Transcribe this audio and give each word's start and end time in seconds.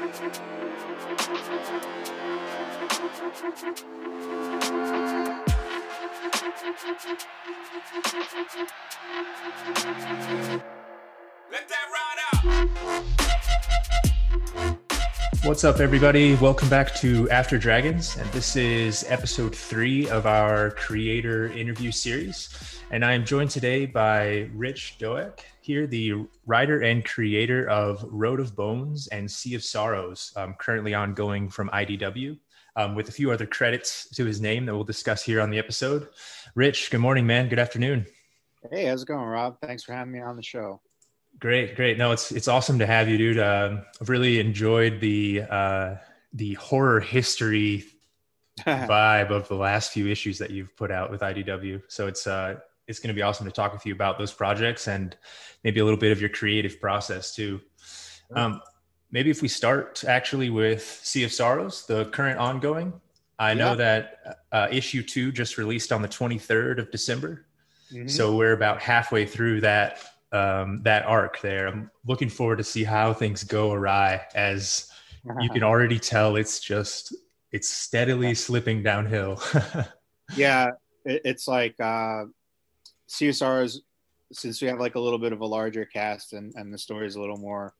What's 0.00 0.20
up, 15.64 15.80
everybody? 15.80 16.34
Welcome 16.36 16.70
back 16.70 16.94
to 16.96 17.28
After 17.28 17.58
Dragons, 17.58 18.16
and 18.16 18.26
this 18.30 18.56
is 18.56 19.04
episode 19.06 19.54
three 19.54 20.08
of 20.08 20.24
our 20.24 20.70
creator 20.70 21.52
interview 21.52 21.92
series. 21.92 22.48
And 22.90 23.04
I 23.04 23.12
am 23.12 23.26
joined 23.26 23.50
today 23.50 23.84
by 23.84 24.48
Rich 24.54 24.96
Douek, 24.98 25.40
here, 25.70 25.86
the 25.86 26.26
writer 26.46 26.82
and 26.82 27.04
creator 27.04 27.68
of 27.68 28.04
Road 28.10 28.40
of 28.40 28.56
Bones 28.56 29.06
and 29.06 29.30
Sea 29.30 29.54
of 29.54 29.62
Sorrows, 29.62 30.32
um, 30.34 30.56
currently 30.58 30.94
ongoing 30.94 31.48
from 31.48 31.70
IDW, 31.70 32.36
um, 32.74 32.96
with 32.96 33.08
a 33.08 33.12
few 33.12 33.30
other 33.30 33.46
credits 33.46 34.08
to 34.16 34.24
his 34.24 34.40
name 34.40 34.66
that 34.66 34.74
we'll 34.74 34.82
discuss 34.82 35.22
here 35.22 35.40
on 35.40 35.48
the 35.48 35.60
episode. 35.60 36.08
Rich, 36.56 36.90
good 36.90 36.98
morning, 36.98 37.24
man. 37.24 37.48
Good 37.48 37.60
afternoon. 37.60 38.04
Hey, 38.68 38.86
how's 38.86 39.02
it 39.02 39.06
going, 39.06 39.24
Rob? 39.24 39.58
Thanks 39.62 39.84
for 39.84 39.92
having 39.92 40.12
me 40.12 40.20
on 40.20 40.34
the 40.34 40.42
show. 40.42 40.80
Great, 41.38 41.76
great. 41.76 41.96
No, 41.96 42.10
it's 42.10 42.32
it's 42.32 42.48
awesome 42.48 42.80
to 42.80 42.86
have 42.86 43.08
you, 43.08 43.16
dude. 43.16 43.38
Um, 43.38 43.82
I've 44.00 44.08
really 44.08 44.40
enjoyed 44.40 44.98
the 44.98 45.42
uh, 45.48 45.94
the 46.32 46.54
horror 46.54 46.98
history 46.98 47.84
vibe 48.58 49.30
of 49.30 49.46
the 49.46 49.54
last 49.54 49.92
few 49.92 50.08
issues 50.08 50.38
that 50.38 50.50
you've 50.50 50.76
put 50.76 50.90
out 50.90 51.12
with 51.12 51.20
IDW. 51.20 51.82
So 51.86 52.08
it's 52.08 52.26
uh, 52.26 52.56
it's 52.90 52.98
going 52.98 53.08
to 53.08 53.14
be 53.14 53.22
awesome 53.22 53.46
to 53.46 53.52
talk 53.52 53.72
with 53.72 53.86
you 53.86 53.94
about 53.94 54.18
those 54.18 54.32
projects 54.32 54.88
and 54.88 55.16
maybe 55.62 55.78
a 55.78 55.84
little 55.84 55.98
bit 55.98 56.10
of 56.10 56.20
your 56.20 56.28
creative 56.28 56.80
process 56.80 57.34
too. 57.34 57.60
Um, 58.34 58.60
maybe 59.12 59.30
if 59.30 59.42
we 59.42 59.48
start 59.48 60.04
actually 60.06 60.50
with 60.50 60.82
Sea 60.82 61.22
of 61.22 61.32
Sorrows, 61.32 61.86
the 61.86 62.06
current 62.06 62.38
ongoing. 62.38 62.92
I 63.38 63.54
know 63.54 63.70
yeah. 63.70 63.74
that 63.76 64.38
uh, 64.52 64.68
issue 64.70 65.02
two 65.02 65.32
just 65.32 65.56
released 65.56 65.92
on 65.92 66.02
the 66.02 66.08
23rd 66.08 66.78
of 66.78 66.90
December. 66.90 67.46
Mm-hmm. 67.92 68.08
So 68.08 68.36
we're 68.36 68.52
about 68.52 68.82
halfway 68.82 69.24
through 69.24 69.62
that 69.62 69.98
um, 70.32 70.82
that 70.84 71.04
arc 71.06 71.40
there. 71.40 71.66
I'm 71.66 71.90
looking 72.06 72.28
forward 72.28 72.58
to 72.58 72.64
see 72.64 72.84
how 72.84 73.12
things 73.12 73.42
go 73.42 73.72
awry 73.72 74.22
as 74.34 74.90
you 75.40 75.48
can 75.50 75.62
already 75.70 75.98
tell 75.98 76.36
it's 76.36 76.60
just 76.60 77.14
it's 77.50 77.68
steadily 77.68 78.34
slipping 78.34 78.82
downhill. 78.82 79.42
yeah, 80.36 80.70
it, 81.04 81.22
it's 81.24 81.48
like 81.48 81.74
uh, 81.80 82.24
Sea 83.10 83.28
of 83.28 83.34
Sorrows 83.36 83.82
since 84.32 84.62
we 84.62 84.68
have 84.68 84.78
like 84.78 84.94
a 84.94 85.00
little 85.00 85.18
bit 85.18 85.32
of 85.32 85.40
a 85.40 85.46
larger 85.46 85.84
cast 85.84 86.32
and, 86.32 86.54
and 86.54 86.72
the 86.72 86.78
story 86.78 87.08
is 87.08 87.16
a 87.16 87.20
little 87.20 87.36
more 87.36 87.74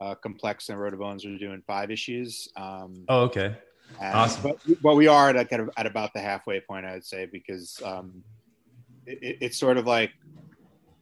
uh, 0.00 0.14
complex 0.14 0.68
than 0.68 0.76
Road 0.76 0.92
of 0.92 1.00
Bones. 1.00 1.24
We're 1.24 1.36
doing 1.36 1.60
five 1.66 1.90
issues. 1.90 2.48
Um, 2.56 3.04
oh, 3.08 3.22
okay. 3.22 3.56
And, 4.00 4.14
awesome. 4.14 4.42
But, 4.42 4.80
but 4.80 4.94
we 4.94 5.08
are 5.08 5.30
at, 5.30 5.50
kind 5.50 5.62
of 5.62 5.70
at 5.76 5.86
about 5.86 6.12
the 6.14 6.20
halfway 6.20 6.60
point, 6.60 6.86
I 6.86 6.92
would 6.92 7.04
say, 7.04 7.26
because 7.26 7.82
um, 7.84 8.22
it, 9.04 9.38
it's 9.40 9.58
sort 9.58 9.78
of 9.78 9.86
like 9.88 10.12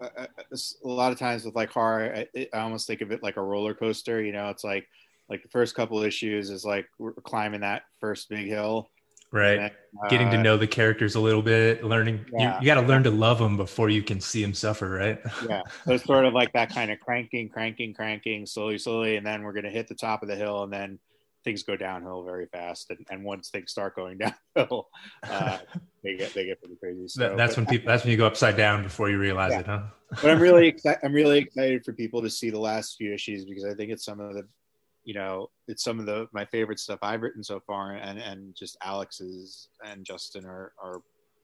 uh, 0.00 0.08
uh, 0.16 0.26
a 0.50 0.88
lot 0.88 1.12
of 1.12 1.18
times 1.18 1.44
with 1.44 1.54
like 1.54 1.70
horror, 1.70 2.24
I, 2.34 2.48
I, 2.54 2.58
almost 2.60 2.86
think 2.86 3.02
of 3.02 3.12
it 3.12 3.22
like 3.22 3.36
a 3.36 3.42
roller 3.42 3.74
coaster. 3.74 4.22
You 4.22 4.32
know, 4.32 4.48
it's 4.48 4.64
like 4.64 4.86
like 5.28 5.42
the 5.42 5.50
first 5.50 5.74
couple 5.74 6.02
issues 6.02 6.48
is 6.48 6.64
like 6.64 6.86
we're 6.98 7.12
climbing 7.12 7.60
that 7.60 7.82
first 8.00 8.30
big 8.30 8.46
hill, 8.46 8.88
right? 9.32 9.56
Then, 9.56 9.70
uh, 10.04 10.08
Getting 10.08 10.30
to 10.30 10.38
uh, 10.38 10.42
know 10.42 10.56
the 10.56 10.66
characters 10.66 11.14
a 11.14 11.20
little 11.20 11.42
bit, 11.42 11.84
learning. 11.84 12.26
Yeah. 12.32 12.54
You, 12.54 12.60
you 12.60 12.66
got 12.66 12.80
to 12.80 12.86
learn 12.86 13.02
to 13.04 13.10
love 13.10 13.38
them 13.38 13.56
before 13.56 13.88
you 13.88 14.02
can 14.02 14.20
see 14.20 14.42
them 14.42 14.54
suffer, 14.54 14.88
right? 14.88 15.20
yeah, 15.48 15.62
so 15.84 15.92
it's 15.92 16.04
sort 16.04 16.24
of 16.24 16.34
like 16.34 16.52
that 16.52 16.70
kind 16.70 16.90
of 16.90 17.00
cranking, 17.00 17.48
cranking, 17.48 17.94
cranking, 17.94 18.46
slowly, 18.46 18.78
slowly, 18.78 19.16
and 19.16 19.26
then 19.26 19.42
we're 19.42 19.52
gonna 19.52 19.70
hit 19.70 19.88
the 19.88 19.94
top 19.94 20.22
of 20.22 20.28
the 20.28 20.36
hill, 20.36 20.62
and 20.62 20.72
then 20.72 20.98
things 21.46 21.62
go 21.62 21.76
downhill 21.76 22.24
very 22.24 22.46
fast, 22.46 22.90
and, 22.90 23.06
and 23.08 23.24
once 23.24 23.50
things 23.50 23.70
start 23.70 23.94
going 23.94 24.18
downhill, 24.56 24.88
uh, 25.22 25.58
they 26.02 26.16
get 26.16 26.34
they 26.34 26.44
get 26.44 26.60
pretty 26.60 26.76
crazy. 26.76 27.08
So, 27.08 27.34
that's 27.36 27.54
but, 27.54 27.58
when 27.58 27.66
people. 27.66 27.86
That's 27.86 28.04
when 28.04 28.10
you 28.10 28.18
go 28.18 28.26
upside 28.26 28.56
down 28.56 28.82
before 28.82 29.08
you 29.08 29.18
realize 29.18 29.52
yeah. 29.52 29.60
it, 29.60 29.66
huh? 29.66 29.82
but 30.20 30.30
I'm 30.30 30.40
really 30.40 30.66
excited. 30.74 31.00
I'm 31.04 31.12
really 31.12 31.38
excited 31.38 31.84
for 31.84 31.92
people 31.92 32.20
to 32.22 32.28
see 32.28 32.50
the 32.50 32.60
last 32.60 32.96
few 32.96 33.14
issues 33.14 33.44
because 33.44 33.64
I 33.64 33.74
think 33.74 33.92
it's 33.92 34.04
some 34.04 34.20
of 34.20 34.34
the, 34.34 34.42
you 35.06 35.14
know, 35.14 35.48
it's 35.68 35.84
some 35.84 36.00
of 36.00 36.04
the 36.04 36.28
my 36.32 36.44
favorite 36.44 36.80
stuff 36.80 36.98
I've 37.00 37.22
written 37.22 37.42
so 37.42 37.60
far, 37.60 37.92
and 37.92 38.18
and 38.18 38.54
just 38.56 38.76
Alex's 38.82 39.68
and 39.84 40.04
Justin 40.04 40.44
are 40.44 40.72
are 40.82 41.00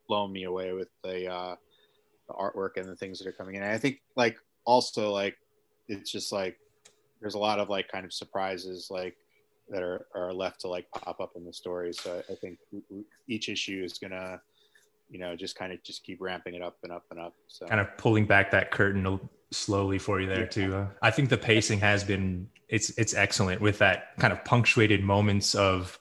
blowing 0.09 0.33
me 0.33 0.45
away 0.45 0.73
with 0.73 0.89
the 1.05 1.33
uh, 1.33 1.55
the 2.27 2.35
artwork 2.35 2.77
and 2.77 2.87
the 2.87 2.97
things 2.97 3.21
that 3.21 3.29
are 3.29 3.33
coming 3.33 3.55
in. 3.55 3.63
And 3.63 3.71
I 3.71 3.79
think 3.79 4.01
like 4.17 4.37
also 4.65 5.13
like 5.13 5.37
it's 5.87 6.11
just 6.11 6.33
like 6.33 6.59
there's 7.21 7.35
a 7.35 7.39
lot 7.39 7.61
of 7.61 7.69
like 7.69 7.87
kind 7.87 8.05
of 8.05 8.13
surprises 8.13 8.89
like 8.91 9.15
that 9.69 9.81
are, 9.81 10.07
are 10.13 10.33
left 10.33 10.61
to 10.63 10.69
like 10.69 10.91
pop 10.91 11.21
up 11.21 11.31
in 11.37 11.45
the 11.45 11.53
story. 11.53 11.93
So 11.93 12.21
I 12.29 12.35
think 12.35 12.59
each 13.29 13.49
issue 13.49 13.83
is 13.85 13.97
gonna, 13.97 14.41
you 15.09 15.21
know, 15.21 15.37
just 15.37 15.55
kind 15.55 15.73
of 15.73 15.81
just 15.85 16.03
keep 16.03 16.21
ramping 16.21 16.55
it 16.55 16.63
up 16.63 16.79
and 16.83 16.91
up 16.91 17.05
and 17.13 17.21
up. 17.21 17.35
So 17.47 17.69
kind 17.69 17.81
of 17.81 17.97
pulling 17.97 18.27
back 18.27 18.51
that 18.51 18.73
curtain 18.73 19.07
slowly 19.53 19.99
for 19.99 20.21
you 20.21 20.27
there 20.27 20.47
too. 20.47 20.75
Uh, 20.75 20.87
I 21.03 21.11
think 21.11 21.29
the 21.29 21.39
pacing 21.39 21.81
has 21.81 22.05
been 22.05 22.49
it's 22.69 22.91
it's 22.99 23.15
excellent 23.15 23.61
with 23.61 23.79
that 23.79 24.17
kind 24.19 24.33
of 24.33 24.45
punctuated 24.45 25.05
moments 25.05 25.55
of 25.55 25.99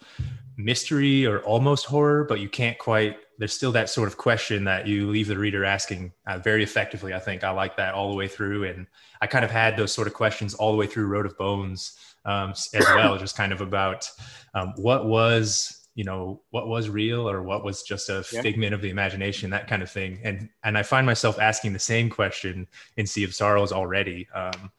mystery 0.57 1.25
or 1.25 1.39
almost 1.41 1.85
horror, 1.85 2.23
but 2.23 2.39
you 2.39 2.50
can't 2.50 2.78
quite. 2.78 3.17
There's 3.38 3.53
still 3.53 3.72
that 3.73 3.89
sort 3.89 4.07
of 4.07 4.17
question 4.17 4.63
that 4.66 4.88
you 4.88 5.09
leave 5.09 5.28
the 5.28 5.38
reader 5.38 5.66
asking 5.66 6.13
uh, 6.28 6.38
very 6.38 6.63
effectively. 6.63 7.13
I 7.13 7.19
think 7.19 7.44
I 7.44 7.50
like 7.51 7.75
that 7.78 7.94
all 7.94 8.09
the 8.09 8.16
way 8.16 8.28
through, 8.28 8.66
and 8.66 8.88
I 9.19 9.28
kind 9.28 9.44
of 9.44 9.51
had 9.51 9.75
those 9.75 9.91
sort 9.91 10.07
of 10.07 10.13
questions 10.13 10.53
all 10.53 10.72
the 10.72 10.78
way 10.78 10.88
through 10.88 11.07
Road 11.07 11.25
of 11.25 11.38
Bones 11.38 11.97
um, 12.25 12.51
as 12.51 12.85
well, 12.95 13.18
just 13.18 13.35
kind 13.35 13.51
of 13.51 13.62
about 13.62 14.09
um, 14.53 14.73
what 14.78 15.06
was 15.06 15.81
you 15.96 16.03
know 16.03 16.41
what 16.52 16.68
was 16.68 16.90
real 16.90 17.29
or 17.29 17.44
what 17.44 17.63
was 17.63 17.84
just 17.84 18.09
a 18.09 18.24
yeah. 18.31 18.41
figment 18.41 18.74
of 18.74 18.81
the 18.81 18.90
imagination 18.90 19.50
that 19.50 19.68
kind 19.68 19.81
of 19.81 19.90
thing 19.90 20.19
and 20.24 20.50
and 20.63 20.78
i 20.78 20.84
find 20.84 21.06
myself 21.06 21.40
asking 21.40 21.74
the 21.74 21.79
same 21.79 22.09
question 22.09 22.68
in 22.97 23.06
sea 23.06 23.24
of 23.24 23.34
sorrows 23.34 23.72
already 23.72 24.28
um, 24.34 24.72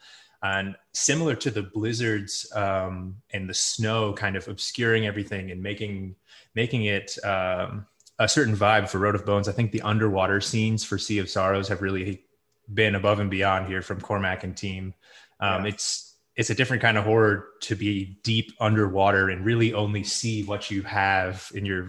and 0.43 0.75
similar 0.93 1.35
to 1.35 1.51
the 1.51 1.63
blizzards 1.63 2.51
um, 2.57 3.17
and 3.33 3.49
the 3.49 3.55
snow 3.55 4.13
kind 4.13 4.37
of 4.37 4.49
obscuring 4.49 5.07
everything 5.07 5.51
and 5.51 5.63
making 5.63 6.15
making 6.55 6.85
it 6.85 7.17
um, 7.25 7.87
a 8.19 8.29
certain 8.29 8.57
vibe 8.57 8.89
for 8.89 8.99
road 8.99 9.15
of 9.15 9.27
bones 9.27 9.49
i 9.49 9.53
think 9.53 9.71
the 9.71 9.83
underwater 9.83 10.41
scenes 10.41 10.83
for 10.83 10.97
sea 10.97 11.19
of 11.19 11.29
sorrows 11.29 11.69
have 11.69 11.83
really 11.83 12.25
been 12.73 12.95
above 12.95 13.21
and 13.21 13.31
beyond 13.31 13.67
here 13.67 13.83
from 13.83 14.01
Cormack 14.01 14.45
and 14.45 14.57
team 14.57 14.95
um, 15.41 15.65
yeah. 15.65 15.73
it's 15.73 16.12
it's 16.37 16.51
a 16.51 16.55
different 16.55 16.83
kind 16.83 16.97
of 16.97 17.05
horror 17.05 17.49
to 17.61 17.75
be 17.75 18.19
deep 18.23 18.53
underwater 18.61 19.29
and 19.29 19.45
really 19.45 19.75
only 19.75 20.03
see 20.03 20.45
what 20.45 20.71
you 20.71 20.83
have 20.83 21.51
in 21.55 21.67
your 21.67 21.89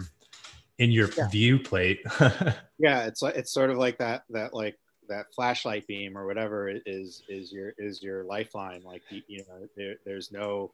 in 0.78 0.90
your 0.90 1.08
yeah. 1.16 1.28
view 1.28 1.58
plate. 1.58 2.00
yeah, 2.78 3.04
it's 3.06 3.22
like 3.22 3.36
it's 3.36 3.52
sort 3.52 3.70
of 3.70 3.78
like 3.78 3.98
that 3.98 4.24
that 4.30 4.52
like 4.54 4.76
that 5.08 5.26
flashlight 5.34 5.86
beam 5.86 6.16
or 6.16 6.26
whatever 6.26 6.68
is 6.68 7.22
is 7.28 7.52
your 7.52 7.72
is 7.78 8.02
your 8.02 8.24
lifeline. 8.24 8.82
Like 8.82 9.02
you, 9.10 9.22
you 9.28 9.38
know, 9.48 9.66
there, 9.76 9.94
there's 10.04 10.30
no 10.30 10.72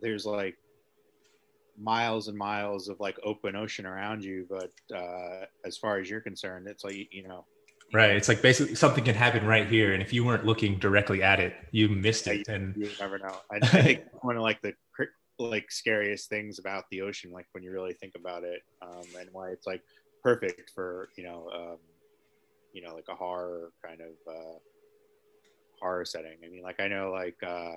there's 0.00 0.24
like 0.24 0.56
miles 1.78 2.28
and 2.28 2.36
miles 2.36 2.88
of 2.88 3.00
like 3.00 3.18
open 3.24 3.56
ocean 3.56 3.86
around 3.86 4.24
you, 4.24 4.46
but 4.48 4.72
uh, 4.96 5.46
as 5.64 5.76
far 5.76 5.98
as 5.98 6.08
you're 6.08 6.20
concerned, 6.20 6.66
it's 6.68 6.84
like 6.84 7.12
you 7.12 7.26
know 7.26 7.44
Right. 7.92 8.16
It's 8.16 8.28
like 8.28 8.40
basically 8.40 8.74
something 8.74 9.04
can 9.04 9.14
happen 9.14 9.46
right 9.46 9.68
here, 9.68 9.92
and 9.92 10.02
if 10.02 10.12
you 10.12 10.24
weren't 10.24 10.46
looking 10.46 10.78
directly 10.78 11.22
at 11.22 11.40
it, 11.40 11.54
you 11.72 11.90
missed 11.90 12.26
it. 12.26 12.44
Yeah, 12.48 12.54
and 12.54 12.74
you 12.76 12.88
never 12.98 13.18
know. 13.18 13.36
I, 13.50 13.56
I 13.62 13.82
think 13.82 14.04
one 14.22 14.36
of 14.36 14.42
like 14.42 14.62
the 14.62 14.72
like 15.38 15.70
scariest 15.70 16.30
things 16.30 16.58
about 16.58 16.84
the 16.90 17.02
ocean, 17.02 17.32
like 17.32 17.46
when 17.52 17.62
you 17.62 17.70
really 17.70 17.92
think 17.94 18.14
about 18.16 18.44
it, 18.44 18.62
um, 18.80 19.02
and 19.18 19.28
why 19.32 19.50
it's 19.50 19.66
like 19.66 19.82
perfect 20.22 20.70
for 20.74 21.10
you 21.18 21.24
know, 21.24 21.50
um, 21.54 21.78
you 22.72 22.82
know, 22.82 22.94
like 22.94 23.08
a 23.10 23.14
horror 23.14 23.72
kind 23.84 24.00
of 24.00 24.32
uh, 24.32 24.58
horror 25.80 26.06
setting. 26.06 26.38
I 26.42 26.48
mean, 26.48 26.62
like 26.62 26.80
I 26.80 26.88
know, 26.88 27.10
like 27.10 27.36
uh, 27.46 27.76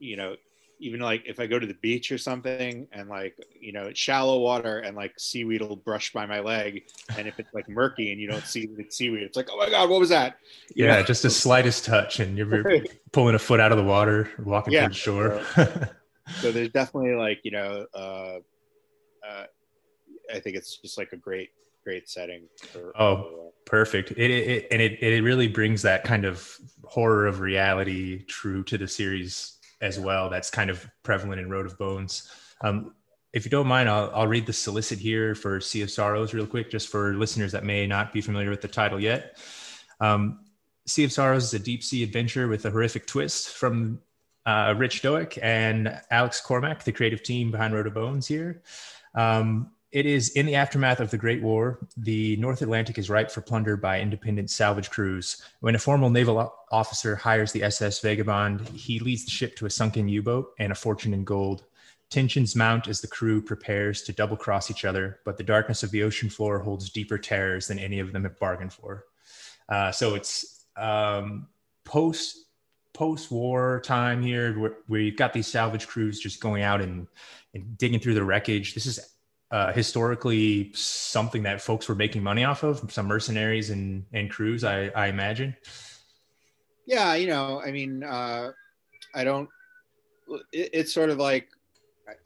you 0.00 0.16
know, 0.16 0.34
even 0.80 1.00
like 1.00 1.22
if 1.26 1.38
I 1.38 1.46
go 1.46 1.58
to 1.58 1.66
the 1.66 1.74
beach 1.74 2.10
or 2.10 2.18
something 2.18 2.88
and 2.92 3.08
like 3.08 3.36
you 3.60 3.72
know 3.72 3.84
it's 3.84 4.00
shallow 4.00 4.38
water 4.38 4.78
and 4.80 4.96
like 4.96 5.12
seaweed 5.18 5.60
will 5.60 5.76
brush 5.76 6.12
by 6.12 6.26
my 6.26 6.40
leg 6.40 6.84
and 7.16 7.28
if 7.28 7.38
it's 7.38 7.52
like 7.54 7.68
murky 7.68 8.10
and 8.10 8.20
you 8.20 8.28
don't 8.28 8.44
see 8.44 8.66
the 8.66 8.86
seaweed 8.88 9.22
it's 9.22 9.36
like 9.36 9.48
oh 9.50 9.58
my 9.58 9.70
god 9.70 9.88
what 9.88 10.00
was 10.00 10.08
that? 10.08 10.38
You 10.74 10.86
yeah 10.86 10.96
know? 10.96 11.02
just 11.02 11.22
the 11.22 11.30
slightest 11.30 11.84
touch 11.84 12.20
and 12.20 12.36
you're 12.36 12.64
pulling 13.12 13.34
a 13.34 13.38
foot 13.38 13.60
out 13.60 13.72
of 13.72 13.78
the 13.78 13.84
water 13.84 14.30
walking 14.38 14.72
yeah, 14.72 14.84
to 14.84 14.88
the 14.88 14.94
shore. 14.94 15.44
so, 15.54 15.88
so, 16.40 16.52
there's 16.52 16.70
definitely 16.70 17.14
like 17.14 17.40
you 17.44 17.52
know 17.52 17.86
uh, 17.94 18.38
uh, 19.26 19.44
I 20.32 20.40
think 20.40 20.56
it's 20.56 20.78
just 20.78 20.98
like 20.98 21.12
a 21.12 21.16
great 21.16 21.50
great 21.84 22.08
setting 22.08 22.48
for, 22.72 22.92
oh 22.98 23.52
perfect. 23.66 24.10
It, 24.12 24.30
it, 24.30 24.68
and 24.70 24.82
it, 24.82 25.02
it 25.02 25.22
really 25.22 25.46
brings 25.46 25.82
that 25.82 26.02
kind 26.02 26.24
of 26.24 26.56
horror 26.84 27.26
of 27.26 27.40
reality 27.40 28.24
true 28.24 28.64
to 28.64 28.76
the 28.76 28.88
series 28.88 29.59
as 29.80 29.98
well 29.98 30.28
that's 30.28 30.50
kind 30.50 30.70
of 30.70 30.86
prevalent 31.02 31.40
in 31.40 31.50
Road 31.50 31.66
of 31.66 31.78
Bones. 31.78 32.30
Um, 32.62 32.94
if 33.32 33.44
you 33.44 33.50
don't 33.50 33.66
mind, 33.66 33.88
I'll, 33.88 34.10
I'll 34.14 34.26
read 34.26 34.46
the 34.46 34.52
solicit 34.52 34.98
here 34.98 35.34
for 35.34 35.60
Sea 35.60 35.82
of 35.82 35.90
Sorrows 35.90 36.34
real 36.34 36.46
quick, 36.46 36.70
just 36.70 36.88
for 36.88 37.14
listeners 37.14 37.52
that 37.52 37.64
may 37.64 37.86
not 37.86 38.12
be 38.12 38.20
familiar 38.20 38.50
with 38.50 38.60
the 38.60 38.68
title 38.68 38.98
yet. 38.98 39.38
Um, 40.00 40.40
sea 40.86 41.04
of 41.04 41.12
Sorrows 41.12 41.44
is 41.44 41.54
a 41.54 41.58
deep 41.58 41.84
sea 41.84 42.02
adventure 42.02 42.48
with 42.48 42.64
a 42.66 42.70
horrific 42.70 43.06
twist 43.06 43.50
from 43.50 44.00
uh, 44.46 44.74
Rich 44.76 45.02
Douek 45.02 45.38
and 45.42 46.00
Alex 46.10 46.40
Cormack, 46.40 46.82
the 46.82 46.92
creative 46.92 47.22
team 47.22 47.50
behind 47.50 47.72
Road 47.72 47.86
of 47.86 47.94
Bones 47.94 48.26
here. 48.26 48.62
Um, 49.14 49.70
it 49.92 50.06
is 50.06 50.30
in 50.30 50.46
the 50.46 50.54
aftermath 50.54 51.00
of 51.00 51.10
the 51.10 51.18
Great 51.18 51.42
War. 51.42 51.78
The 51.96 52.36
North 52.36 52.62
Atlantic 52.62 52.96
is 52.96 53.10
ripe 53.10 53.30
for 53.30 53.40
plunder 53.40 53.76
by 53.76 54.00
independent 54.00 54.50
salvage 54.50 54.90
crews. 54.90 55.42
When 55.60 55.74
a 55.74 55.80
formal 55.80 56.10
naval 56.10 56.54
officer 56.70 57.16
hires 57.16 57.50
the 57.50 57.64
SS 57.64 58.00
Vagabond, 58.00 58.68
he 58.68 59.00
leads 59.00 59.24
the 59.24 59.30
ship 59.30 59.56
to 59.56 59.66
a 59.66 59.70
sunken 59.70 60.08
U 60.08 60.22
boat 60.22 60.52
and 60.58 60.70
a 60.70 60.76
fortune 60.76 61.12
in 61.12 61.24
gold. 61.24 61.64
Tensions 62.08 62.54
mount 62.54 62.88
as 62.88 63.00
the 63.00 63.08
crew 63.08 63.42
prepares 63.42 64.02
to 64.02 64.12
double 64.12 64.36
cross 64.36 64.70
each 64.70 64.84
other, 64.84 65.20
but 65.24 65.36
the 65.36 65.44
darkness 65.44 65.82
of 65.82 65.90
the 65.90 66.02
ocean 66.02 66.28
floor 66.28 66.60
holds 66.60 66.90
deeper 66.90 67.18
terrors 67.18 67.66
than 67.66 67.78
any 67.78 67.98
of 67.98 68.12
them 68.12 68.24
have 68.24 68.38
bargained 68.38 68.72
for. 68.72 69.06
Uh, 69.68 69.90
so 69.90 70.14
it's 70.14 70.66
um, 70.76 71.48
post 71.84 72.46
post 72.92 73.30
war 73.30 73.80
time 73.84 74.20
here 74.20 74.74
where, 74.86 75.00
you've 75.00 75.16
got 75.16 75.32
these 75.32 75.46
salvage 75.46 75.86
crews 75.86 76.18
just 76.18 76.40
going 76.40 76.62
out 76.62 76.80
and, 76.80 77.06
and 77.54 77.78
digging 77.78 78.00
through 78.00 78.14
the 78.14 78.24
wreckage. 78.24 78.74
This 78.74 78.86
is 78.86 78.98
uh, 79.50 79.72
historically 79.72 80.72
something 80.74 81.42
that 81.42 81.60
folks 81.60 81.88
were 81.88 81.94
making 81.94 82.22
money 82.22 82.44
off 82.44 82.62
of 82.62 82.92
some 82.92 83.06
mercenaries 83.06 83.70
and 83.70 84.04
and 84.12 84.30
crews 84.30 84.64
i 84.64 84.88
i 84.94 85.08
imagine. 85.08 85.56
Yeah 86.86 87.14
you 87.14 87.26
know 87.26 87.60
i 87.64 87.70
mean 87.70 88.02
uh 88.02 88.52
i 89.14 89.24
don't 89.24 89.48
it, 90.52 90.70
it's 90.72 90.92
sort 90.92 91.10
of 91.10 91.18
like 91.18 91.48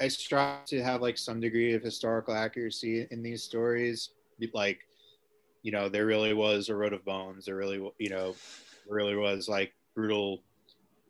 I, 0.00 0.08
strive 0.08 0.64
to 0.66 0.82
have 0.82 1.02
like 1.02 1.18
some 1.18 1.40
degree 1.40 1.74
of 1.74 1.82
historical 1.82 2.34
accuracy 2.34 3.06
in 3.10 3.22
these 3.22 3.42
stories 3.42 4.10
like 4.52 4.80
you 5.62 5.72
know 5.72 5.88
there 5.88 6.06
really 6.06 6.34
was 6.34 6.68
a 6.68 6.74
road 6.74 6.92
of 6.92 7.04
bones 7.04 7.46
there 7.46 7.56
really 7.56 7.76
you 7.98 8.10
know 8.10 8.34
really 8.88 9.16
was 9.16 9.48
like 9.48 9.72
brutal 9.94 10.42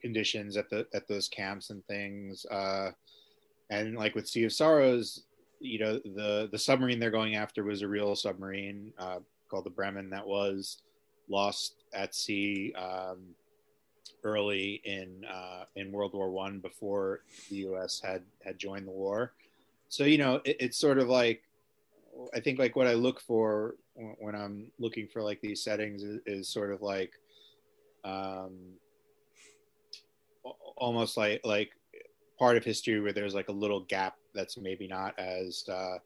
conditions 0.00 0.56
at 0.56 0.70
the 0.70 0.86
at 0.94 1.08
those 1.08 1.28
camps 1.28 1.70
and 1.70 1.84
things 1.86 2.46
uh 2.46 2.90
and 3.70 3.96
like 3.96 4.14
with 4.14 4.28
sea 4.28 4.44
of 4.44 4.52
sorrows 4.52 5.24
you 5.64 5.78
know 5.78 5.98
the 5.98 6.48
the 6.52 6.58
submarine 6.58 6.98
they're 6.98 7.10
going 7.10 7.36
after 7.36 7.64
was 7.64 7.82
a 7.82 7.88
real 7.88 8.14
submarine 8.14 8.92
uh, 8.98 9.18
called 9.48 9.64
the 9.64 9.70
Bremen 9.70 10.10
that 10.10 10.26
was 10.26 10.82
lost 11.28 11.84
at 11.94 12.14
sea 12.14 12.72
um, 12.74 13.18
early 14.22 14.82
in 14.84 15.24
uh, 15.24 15.64
in 15.76 15.90
World 15.90 16.12
War 16.12 16.30
One 16.30 16.58
before 16.58 17.22
the 17.50 17.56
U.S. 17.56 18.00
had 18.04 18.22
had 18.44 18.58
joined 18.58 18.86
the 18.86 18.92
war. 18.92 19.32
So 19.88 20.04
you 20.04 20.18
know 20.18 20.40
it, 20.44 20.56
it's 20.60 20.78
sort 20.78 20.98
of 20.98 21.08
like 21.08 21.42
I 22.34 22.40
think 22.40 22.58
like 22.58 22.76
what 22.76 22.86
I 22.86 22.94
look 22.94 23.20
for 23.20 23.76
when 24.18 24.34
I'm 24.34 24.70
looking 24.78 25.08
for 25.08 25.22
like 25.22 25.40
these 25.40 25.62
settings 25.62 26.02
is, 26.02 26.20
is 26.26 26.48
sort 26.48 26.72
of 26.72 26.82
like 26.82 27.12
um, 28.04 28.52
almost 30.76 31.16
like 31.16 31.40
like 31.44 31.70
part 32.38 32.56
of 32.56 32.64
history 32.64 33.00
where 33.00 33.12
there's 33.12 33.34
like 33.34 33.48
a 33.48 33.52
little 33.52 33.80
gap 33.80 34.16
that's 34.34 34.56
maybe 34.58 34.86
not 34.86 35.18
as 35.18 35.64
uh, 35.68 35.96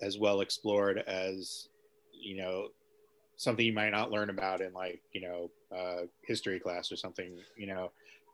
as 0.00 0.18
well 0.18 0.40
explored 0.40 0.98
as 1.06 1.68
you 2.12 2.36
know 2.36 2.68
something 3.36 3.64
you 3.64 3.72
might 3.72 3.90
not 3.90 4.10
learn 4.10 4.30
about 4.30 4.60
in 4.60 4.72
like 4.72 5.00
you 5.12 5.20
know 5.20 5.50
uh, 5.76 6.02
history 6.22 6.60
class 6.60 6.92
or 6.92 6.96
something 6.96 7.36
you 7.56 7.66
know 7.66 7.90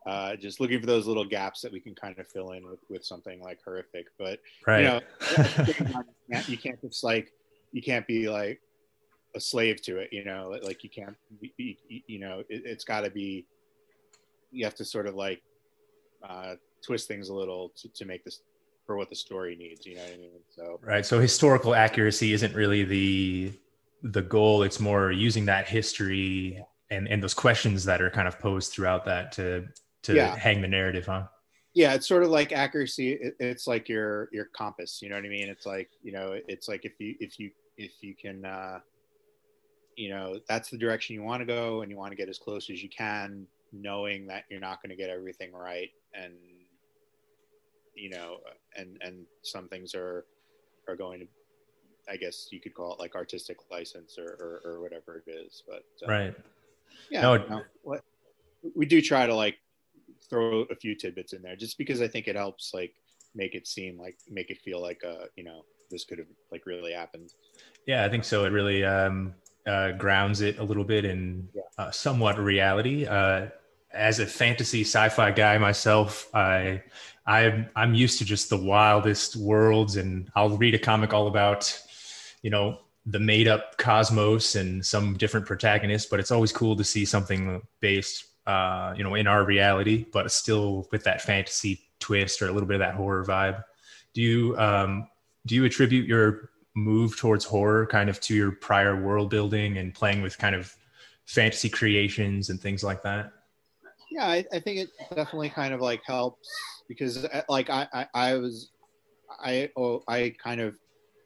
uh, 0.07 0.37
just 0.37 0.61
looking 0.61 0.81
for 0.81 0.87
those 0.87 1.07
little 1.07 1.25
gaps 1.25 1.61
that 1.61 1.73
we 1.73 1.81
can 1.81 1.93
kind 1.93 2.17
of 2.21 2.29
fill 2.29 2.53
in 2.53 2.65
with, 2.65 2.79
with 2.89 3.05
something 3.05 3.41
like 3.41 3.59
horrific 3.65 4.07
but 4.19 4.41
right. 4.67 4.81
you 4.81 4.85
know 4.85 6.41
you 6.49 6.59
can't 6.59 6.81
just 6.81 7.05
like 7.05 7.33
you 7.73 7.83
can't 7.83 8.07
be 8.07 8.29
like 8.29 8.61
a 9.35 9.41
slave 9.41 9.83
to 9.83 9.99
it 9.99 10.09
you 10.13 10.25
know 10.25 10.59
like 10.63 10.83
you 10.83 10.91
can't 10.91 11.17
be, 11.41 11.77
you 12.07 12.19
know 12.19 12.43
it, 12.49 12.67
has 12.67 12.85
got 12.85 13.03
to 13.03 13.11
be 13.11 13.45
you 14.51 14.65
have 14.65 14.75
to 14.75 14.85
sort 14.85 15.07
of 15.07 15.15
like 15.15 15.43
uh, 16.29 16.55
twist 16.85 17.07
things 17.07 17.29
a 17.29 17.35
little 17.35 17.71
to, 17.77 17.89
to 17.91 18.05
make 18.05 18.25
this 18.25 18.41
for 18.87 18.97
what 18.97 19.11
the 19.11 19.17
story 19.17 19.57
needs. 19.57 19.85
You 19.85 19.97
know 19.97 20.03
what 20.03 20.15
I 20.15 20.17
mean? 20.17 20.41
So 20.49 20.81
right. 20.83 21.05
So 21.05 21.21
historical 21.21 21.75
accuracy 21.75 22.33
isn't 22.33 22.55
really 22.55 22.85
the 22.85 23.53
the 24.03 24.23
goal. 24.23 24.63
It's 24.63 24.81
more 24.81 25.11
using 25.11 25.45
that 25.47 25.69
history 25.69 26.57
yeah. 26.57 26.97
and 26.97 27.09
and 27.09 27.23
those 27.23 27.35
questions 27.35 27.85
that 27.85 28.01
are 28.01 28.11
kind 28.11 28.29
of 28.29 28.39
posed 28.39 28.73
throughout 28.73 29.05
that 29.07 29.33
to 29.33 29.67
to 30.05 30.15
yeah. 30.15 30.37
hang 30.37 30.63
the 30.63 30.69
narrative, 30.69 31.07
huh? 31.07 31.25
Yeah, 31.75 31.93
it's 31.93 32.07
sort 32.07 32.23
of 32.23 32.31
like 32.31 32.53
accuracy. 32.53 33.13
It, 33.13 33.37
it's 33.41 33.67
like 33.67 33.89
your 33.89 34.29
your 34.33 34.47
compass. 34.47 35.01
You 35.03 35.11
know 35.11 35.17
what 35.17 35.25
I 35.25 35.29
mean? 35.29 35.49
It's 35.49 35.67
like 35.67 35.91
you 36.03 36.13
know, 36.13 36.39
it's 36.49 36.69
like 36.69 36.85
if 36.85 36.93
you 36.99 37.17
if 37.21 37.39
you 37.39 37.51
if 37.77 37.93
you 38.01 38.15
can. 38.15 38.45
uh 38.45 38.79
you 39.97 40.11
know 40.11 40.39
that's 40.47 40.69
the 40.69 40.77
direction 40.77 41.15
you 41.15 41.23
want 41.23 41.41
to 41.41 41.47
go 41.47 41.81
and 41.81 41.91
you 41.91 41.97
want 41.97 42.13
to 42.13 42.17
get 42.17 42.29
as 42.29 42.39
close 42.39 42.69
as 42.69 42.83
you 42.83 42.89
can 42.91 43.47
knowing 43.73 44.27
that 44.27 44.45
you're 44.51 44.61
not 44.61 44.83
going 44.83 44.91
to 44.91 44.97
get 44.97 45.11
everything 45.11 45.53
right 45.53 45.89
and 46.15 46.35
you 47.97 48.11
know, 48.11 48.39
and 48.77 48.99
and 49.01 49.27
some 49.43 49.69
things 49.69 49.95
are 49.95 50.25
are 50.89 50.97
going 50.97 51.21
to, 51.21 51.27
I 52.09 52.17
guess 52.17 52.49
you 52.53 52.61
could 52.61 52.75
call 52.75 52.95
it 52.95 53.01
like 53.01 53.15
artistic 53.15 53.57
license 53.71 54.19
or 54.19 54.61
or, 54.65 54.73
or 54.73 54.81
whatever 54.81 55.23
it 55.27 55.31
is. 55.31 55.63
But 55.67 55.85
uh, 56.05 56.11
right, 56.11 56.35
yeah, 57.11 57.23
no, 57.23 57.37
know, 57.37 57.63
what, 57.83 58.03
we 58.75 58.87
do 58.87 59.01
try 59.01 59.27
to 59.27 59.35
like 59.35 59.57
throw 60.29 60.63
a 60.63 60.75
few 60.75 60.95
tidbits 60.95 61.33
in 61.33 61.43
there 61.43 61.57
just 61.57 61.79
because 61.79 62.01
I 62.01 62.09
think 62.09 62.29
it 62.29 62.37
helps 62.37 62.73
like 62.75 62.95
make 63.35 63.55
it 63.55 63.67
seem 63.67 63.99
like 63.99 64.17
make 64.29 64.51
it 64.51 64.59
feel 64.63 64.81
like 64.81 65.03
uh 65.05 65.27
you 65.37 65.45
know 65.45 65.63
this 65.91 66.05
could 66.05 66.19
have 66.19 66.29
like 66.51 66.67
really 66.67 66.93
happened. 66.93 67.33
Yeah, 67.87 68.05
I 68.05 68.09
think 68.09 68.25
so. 68.25 68.45
It 68.45 68.51
really 68.51 68.85
um, 68.85 69.35
uh, 69.67 69.93
grounds 69.93 70.41
it 70.41 70.59
a 70.59 70.65
little 70.65 70.85
bit 70.85 71.05
in 71.05 71.49
yeah. 71.55 71.63
uh, 71.79 71.91
somewhat 71.91 72.39
reality. 72.39 73.07
Uh, 73.07 73.47
as 73.93 74.19
a 74.19 74.27
fantasy 74.27 74.83
sci-fi 74.83 75.31
guy 75.31 75.59
myself, 75.59 76.29
I 76.35 76.83
I'm 77.27 77.69
I'm 77.75 77.95
used 77.95 78.19
to 78.19 78.25
just 78.25 78.51
the 78.51 78.57
wildest 78.57 79.37
worlds, 79.37 79.97
and 79.97 80.31
I'll 80.35 80.57
read 80.57 80.75
a 80.75 80.79
comic 80.79 81.13
all 81.13 81.27
about, 81.27 81.73
you 82.43 82.51
know, 82.51 82.81
the 83.07 83.19
made 83.19 83.49
up 83.49 83.79
cosmos 83.79 84.57
and 84.57 84.85
some 84.85 85.17
different 85.17 85.47
protagonists. 85.47 86.09
But 86.09 86.21
it's 86.21 86.31
always 86.31 86.53
cool 86.53 86.77
to 86.77 86.85
see 86.85 87.05
something 87.05 87.63
based, 87.81 88.27
uh, 88.47 88.95
you 88.97 89.03
know, 89.05 89.15
in 89.15 89.27
our 89.27 89.45
reality, 89.45 90.07
but 90.13 90.31
still 90.31 90.89
with 90.93 91.05
that 91.05 91.23
fantasy 91.23 91.81
twist 92.01 92.43
or 92.43 92.49
a 92.49 92.53
little 92.53 92.69
bit 92.69 92.75
of 92.75 92.81
that 92.81 92.95
horror 92.95 93.25
vibe. 93.25 93.63
Do 94.15 94.23
you 94.23 94.59
um, 94.59 95.09
do 95.47 95.55
you 95.55 95.65
attribute 95.65 96.07
your 96.07 96.51
move 96.75 97.17
towards 97.17 97.45
horror 97.45 97.87
kind 97.87 98.11
of 98.11 98.21
to 98.21 98.35
your 98.35 98.53
prior 98.53 99.01
world 99.01 99.31
building 99.31 99.79
and 99.79 99.95
playing 99.95 100.21
with 100.23 100.37
kind 100.37 100.55
of 100.55 100.75
fantasy 101.25 101.71
creations 101.71 102.51
and 102.51 102.61
things 102.61 102.85
like 102.85 103.03
that? 103.03 103.33
Yeah 104.11 104.27
I, 104.27 104.45
I, 104.53 104.61
think 104.61 104.79
it 104.79 104.91
definitely 105.15 105.51
kind 105.51 105.75
of 105.75 105.81
like 105.81 106.03
helps 106.05 106.49
because 106.89 107.25
uh, 107.25 107.43
like 107.49 107.71
i 107.71 107.87
i, 107.93 108.07
I 108.15 108.35
was 108.35 108.71
i 109.41 109.69
oh, 109.77 110.03
i 110.09 110.35
kind 110.43 110.61
of 110.61 110.77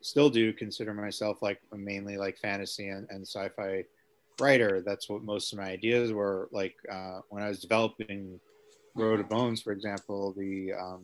still 0.03 0.31
do 0.31 0.53
consider 0.53 0.95
myself 0.95 1.43
like 1.43 1.61
mainly 1.73 2.17
like 2.17 2.39
fantasy 2.39 2.89
and, 2.89 3.07
and 3.11 3.27
sci-fi 3.27 3.85
writer 4.41 4.83
that's 4.85 5.11
what 5.11 5.23
most 5.23 5.53
of 5.53 5.59
my 5.59 5.67
ideas 5.67 6.13
were 6.13 6.49
like 6.53 6.75
uh, 6.91 7.21
when 7.29 7.43
i 7.43 7.49
was 7.49 7.61
developing 7.61 8.41
road 8.97 9.21
of 9.21 9.29
bones 9.29 9.61
for 9.63 9.73
example 9.73 10.35
the 10.37 10.73
um, 10.73 11.03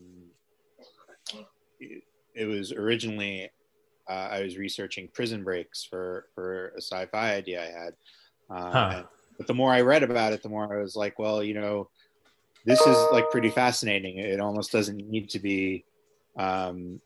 it, 1.79 2.03
it 2.35 2.45
was 2.45 2.71
originally 2.71 3.49
uh, 4.09 4.29
i 4.31 4.41
was 4.41 4.57
researching 4.57 5.07
prison 5.13 5.43
breaks 5.43 5.83
for 5.83 6.25
for 6.33 6.69
a 6.69 6.81
sci-fi 6.81 7.35
idea 7.35 7.61
i 7.61 7.83
had 7.83 7.93
uh, 8.49 8.71
huh. 8.71 9.03
But 9.37 9.47
the 9.47 9.53
more 9.53 9.71
I 9.71 9.81
read 9.81 10.03
about 10.03 10.33
it, 10.33 10.41
the 10.41 10.49
more 10.49 10.71
I 10.71 10.81
was 10.81 10.95
like, 10.95 11.19
well, 11.19 11.43
you 11.43 11.53
know, 11.53 11.89
this 12.65 12.81
is 12.81 12.97
like 13.11 13.29
pretty 13.29 13.49
fascinating. 13.49 14.17
It 14.17 14.39
almost 14.39 14.71
doesn't 14.71 14.97
need 14.97 15.29
to 15.29 15.39
be, 15.39 15.85
um, 16.37 16.99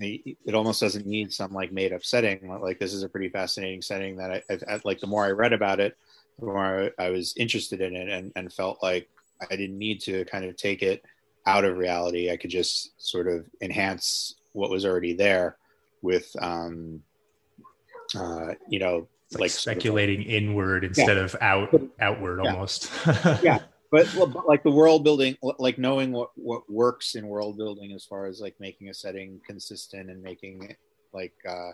it 0.00 0.54
almost 0.54 0.80
doesn't 0.80 1.06
need 1.06 1.32
some 1.32 1.52
like 1.52 1.70
made 1.72 1.92
up 1.92 2.04
setting. 2.04 2.48
Like 2.60 2.80
this 2.80 2.92
is 2.92 3.02
a 3.02 3.08
pretty 3.08 3.28
fascinating 3.28 3.82
setting 3.82 4.16
that 4.16 4.32
I, 4.32 4.42
I, 4.50 4.74
I 4.74 4.80
like. 4.84 4.98
The 4.98 5.06
more 5.06 5.24
I 5.24 5.30
read 5.30 5.52
about 5.52 5.78
it, 5.78 5.96
the 6.40 6.46
more 6.46 6.90
I, 6.98 7.04
I 7.06 7.10
was 7.10 7.34
interested 7.36 7.80
in 7.80 7.94
it 7.94 8.08
and, 8.08 8.32
and 8.34 8.52
felt 8.52 8.82
like 8.82 9.08
I 9.50 9.56
didn't 9.56 9.78
need 9.78 10.00
to 10.02 10.24
kind 10.24 10.44
of 10.44 10.56
take 10.56 10.82
it 10.82 11.04
out 11.46 11.64
of 11.64 11.76
reality. 11.76 12.30
I 12.30 12.36
could 12.36 12.50
just 12.50 12.92
sort 13.00 13.28
of 13.28 13.48
enhance 13.60 14.36
what 14.52 14.70
was 14.70 14.84
already 14.84 15.12
there 15.12 15.56
with, 16.00 16.34
um, 16.40 17.02
uh, 18.16 18.54
you 18.68 18.78
know, 18.78 19.06
like, 19.34 19.40
like 19.40 19.50
speculating 19.50 20.20
sort 20.20 20.28
of 20.28 20.34
inward 20.34 20.84
instead 20.84 21.16
yeah. 21.16 21.24
of 21.24 21.36
out 21.40 21.82
outward 22.00 22.40
yeah. 22.42 22.50
almost 22.52 22.90
yeah 23.42 23.58
but, 23.90 24.08
but 24.16 24.48
like 24.48 24.62
the 24.62 24.70
world 24.70 25.04
building 25.04 25.36
like 25.58 25.78
knowing 25.78 26.12
what 26.12 26.30
what 26.36 26.68
works 26.70 27.14
in 27.14 27.26
world 27.28 27.56
building 27.58 27.92
as 27.92 28.04
far 28.04 28.26
as 28.26 28.40
like 28.40 28.54
making 28.58 28.88
a 28.88 28.94
setting 28.94 29.40
consistent 29.46 30.10
and 30.10 30.22
making 30.22 30.62
it 30.64 30.76
like 31.12 31.34
uh 31.48 31.70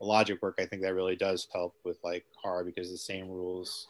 logic 0.00 0.40
work 0.42 0.56
i 0.58 0.64
think 0.64 0.82
that 0.82 0.94
really 0.94 1.16
does 1.16 1.46
help 1.52 1.74
with 1.84 1.98
like 2.02 2.24
car 2.42 2.64
because 2.64 2.90
the 2.90 2.96
same 2.96 3.28
rules 3.28 3.88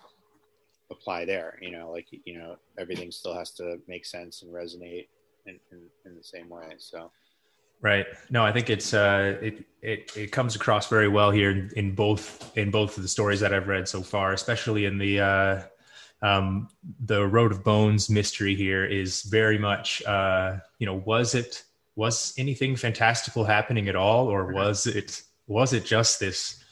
apply 0.90 1.24
there 1.24 1.58
you 1.60 1.70
know 1.70 1.90
like 1.90 2.06
you 2.24 2.38
know 2.38 2.56
everything 2.78 3.10
still 3.10 3.34
has 3.34 3.50
to 3.50 3.78
make 3.86 4.06
sense 4.06 4.42
and 4.42 4.52
resonate 4.52 5.06
in, 5.46 5.58
in, 5.70 5.78
in 6.06 6.16
the 6.16 6.22
same 6.22 6.48
way 6.48 6.74
so 6.78 7.10
Right. 7.80 8.06
No, 8.28 8.44
I 8.44 8.52
think 8.52 8.70
it's 8.70 8.92
uh, 8.92 9.38
it 9.40 9.64
it 9.82 10.12
it 10.16 10.32
comes 10.32 10.56
across 10.56 10.88
very 10.88 11.08
well 11.08 11.30
here 11.30 11.50
in, 11.50 11.70
in, 11.76 11.94
both 11.94 12.56
in 12.56 12.70
both 12.70 12.96
of 12.96 13.02
the 13.02 13.08
stories 13.08 13.40
that 13.40 13.54
I've 13.54 13.68
read 13.68 13.88
so 13.88 14.02
far, 14.02 14.32
especially 14.32 14.84
in 14.84 14.98
the 14.98 15.20
uh, 15.20 15.62
um, 16.22 16.68
the 17.00 17.26
Road 17.26 17.52
of 17.52 17.62
Bones 17.62 18.10
mystery 18.10 18.54
here 18.54 18.84
is 18.84 19.22
very 19.22 19.58
much, 19.58 20.02
uh, 20.04 20.56
you 20.78 20.86
know, 20.86 20.94
was 20.94 21.34
it 21.34 21.62
was 21.94 22.34
anything 22.36 22.76
fantastical 22.76 23.44
happening 23.44 23.88
at 23.88 23.96
all, 23.96 24.26
or 24.26 24.52
was 24.52 24.86
it 24.86 25.22
was 25.46 25.72
it 25.72 25.84
just 25.84 26.18
this 26.18 26.62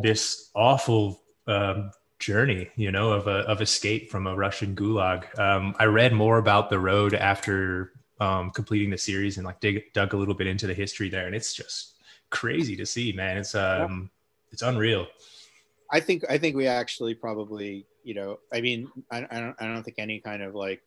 this 0.00 0.50
awful 0.54 1.20
um, 1.46 1.90
journey, 2.18 2.70
you 2.76 2.90
know, 2.90 3.12
of 3.12 3.26
a, 3.26 3.40
of 3.40 3.60
escape 3.60 4.10
from 4.10 4.26
a 4.26 4.34
Russian 4.34 4.74
gulag? 4.74 5.38
Um, 5.38 5.74
I 5.78 5.84
read 5.84 6.14
more 6.14 6.38
about 6.38 6.70
the 6.70 6.78
road 6.78 7.12
after 7.12 7.92
um, 8.20 8.50
completing 8.50 8.90
the 8.90 8.98
series 8.98 9.36
and 9.36 9.46
like 9.46 9.60
dig, 9.60 9.92
dug 9.92 10.14
a 10.14 10.16
little 10.16 10.34
bit 10.34 10.46
into 10.46 10.66
the 10.66 10.74
history 10.74 11.08
there, 11.08 11.26
and 11.26 11.34
it's 11.34 11.54
just 11.54 11.94
crazy 12.30 12.76
to 12.76 12.86
see, 12.86 13.12
man. 13.12 13.38
It's 13.38 13.54
um, 13.54 14.10
it's 14.50 14.62
unreal. 14.62 15.06
I 15.90 16.00
think 16.00 16.24
I 16.28 16.38
think 16.38 16.56
we 16.56 16.66
actually 16.66 17.14
probably 17.14 17.86
you 18.04 18.14
know 18.14 18.38
I 18.52 18.60
mean 18.60 18.90
I, 19.10 19.26
I 19.30 19.40
don't 19.40 19.56
I 19.60 19.66
don't 19.66 19.82
think 19.82 19.98
any 19.98 20.20
kind 20.20 20.42
of 20.42 20.54
like 20.54 20.82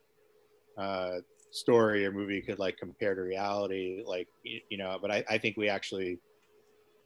uh, 0.77 1.17
story 1.51 2.05
or 2.05 2.11
movie 2.11 2.41
could 2.41 2.59
like 2.59 2.77
compare 2.77 3.15
to 3.15 3.21
reality 3.21 4.03
like 4.05 4.27
you, 4.43 4.59
you 4.69 4.77
know 4.77 4.97
but 5.01 5.11
I, 5.11 5.23
I 5.29 5.37
think 5.37 5.57
we 5.57 5.69
actually 5.69 6.19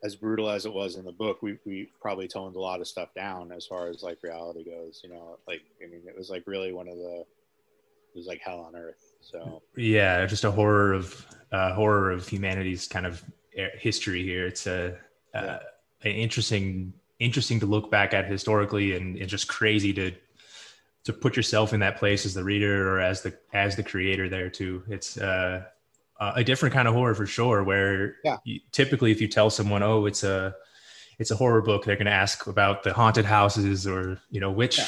as 0.03 0.15
brutal 0.15 0.50
as 0.50 0.65
it 0.65 0.74
was 0.74 0.98
in 0.98 1.05
the 1.05 1.12
book 1.12 1.41
we, 1.41 1.58
we 1.65 1.89
probably 2.00 2.27
toned 2.27 2.55
a 2.55 2.60
lot 2.60 2.79
of 2.79 2.88
stuff 2.88 3.10
down 3.15 3.51
as 3.51 3.65
far 3.65 3.88
as 3.88 4.03
like 4.03 4.20
reality 4.22 4.63
goes 4.63 5.01
you 5.03 5.10
know 5.10 5.39
like 5.48 5.62
I 5.84 5.88
mean 5.88 6.03
it 6.08 6.15
was 6.15 6.29
like 6.29 6.44
really 6.46 6.74
one 6.74 6.88
of 6.88 6.98
the 6.98 7.22
it 7.22 8.17
was 8.17 8.27
like 8.27 8.41
hell 8.44 8.60
on 8.60 8.75
earth 8.75 9.14
so 9.25 9.62
yeah 9.75 10.25
just 10.25 10.44
a 10.44 10.51
horror 10.51 10.94
of 10.94 11.25
uh, 11.51 11.74
horror 11.74 12.12
of 12.12 12.27
humanity's 12.27 12.88
kind 12.88 13.05
of 13.05 13.24
history 13.77 14.24
here 14.24 14.46
it's 14.46 14.67
a 14.67 14.89
uh, 15.34 15.41
yeah. 15.41 15.60
an 16.03 16.12
interesting 16.12 16.94
interesting 17.20 17.60
to 17.60 17.65
look 17.65 17.89
back 17.89 18.13
at 18.13 18.25
historically 18.25 18.96
and 18.96 19.17
it's 19.17 19.32
just 19.32 19.48
crazy 19.48 19.94
to 19.94 20.12
to 21.03 21.13
put 21.13 21.36
yourself 21.36 21.74
in 21.74 21.79
that 21.79 21.98
place 21.98 22.25
as 22.25 22.34
the 22.34 22.44
reader 22.44 22.89
or 22.89 23.00
as 23.00 23.22
the 23.22 23.36
as 23.53 23.75
the 23.75 23.84
creator 23.84 24.29
there 24.29 24.50
too 24.50 24.84
it's 24.88 25.17
uh, 25.17 25.63
a 26.20 26.44
different 26.44 26.74
kind 26.74 26.88
of 26.88 26.94
horror 26.94 27.15
for 27.15 27.25
sure 27.25 27.63
where 27.63 28.15
yeah. 28.24 28.38
you, 28.44 28.60
typically 28.72 29.12
if 29.12 29.20
you 29.20 29.27
tell 29.27 29.50
someone 29.50 29.82
oh 29.82 30.05
it's 30.05 30.24
a 30.24 30.53
it's 31.17 31.32
a 31.32 31.36
horror 31.36 31.62
book 31.62 31.84
they're 31.84 31.96
going 31.96 32.05
to 32.05 32.12
ask 32.12 32.48
about 32.48 32.84
the 32.84 32.94
haunted 32.94 33.25
houses 33.25 33.88
or 33.88 34.20
you 34.29 34.39
know 34.39 34.51
which 34.51 34.77
yeah. 34.77 34.86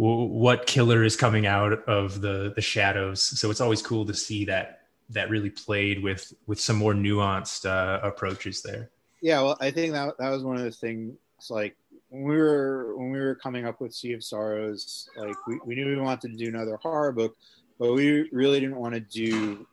What 0.00 0.66
killer 0.66 1.04
is 1.04 1.16
coming 1.16 1.46
out 1.46 1.72
of 1.88 2.20
the 2.20 2.52
the 2.54 2.62
shadows. 2.62 3.20
So 3.20 3.50
it's 3.50 3.60
always 3.60 3.82
cool 3.82 4.06
to 4.06 4.14
see 4.14 4.44
that 4.46 4.80
that 5.10 5.28
really 5.28 5.50
played 5.50 6.02
with 6.02 6.32
with 6.46 6.60
some 6.60 6.76
more 6.76 6.94
nuanced 6.94 7.66
uh, 7.66 8.00
approaches 8.06 8.62
there. 8.62 8.90
Yeah 9.22 9.42
well 9.42 9.58
i 9.60 9.70
think 9.70 9.92
that 9.92 10.16
that 10.18 10.30
was 10.30 10.42
one 10.42 10.56
of 10.56 10.62
the 10.62 10.70
things 10.70 11.14
like 11.50 11.76
when 12.10 12.24
we 12.24 12.36
were 12.36 12.96
when 12.96 13.10
we 13.10 13.18
were 13.18 13.34
coming 13.36 13.66
up 13.66 13.80
with 13.80 13.94
Sea 13.94 14.12
of 14.12 14.22
Sorrows, 14.22 15.08
like 15.16 15.36
we, 15.46 15.58
we 15.64 15.74
knew 15.76 15.86
we 15.86 16.00
wanted 16.00 16.32
to 16.32 16.36
do 16.36 16.48
another 16.48 16.76
horror 16.76 17.12
book, 17.12 17.36
but 17.78 17.92
we 17.92 18.28
really 18.32 18.60
didn't 18.60 18.76
want 18.76 18.94
to 18.94 19.00
do 19.00 19.66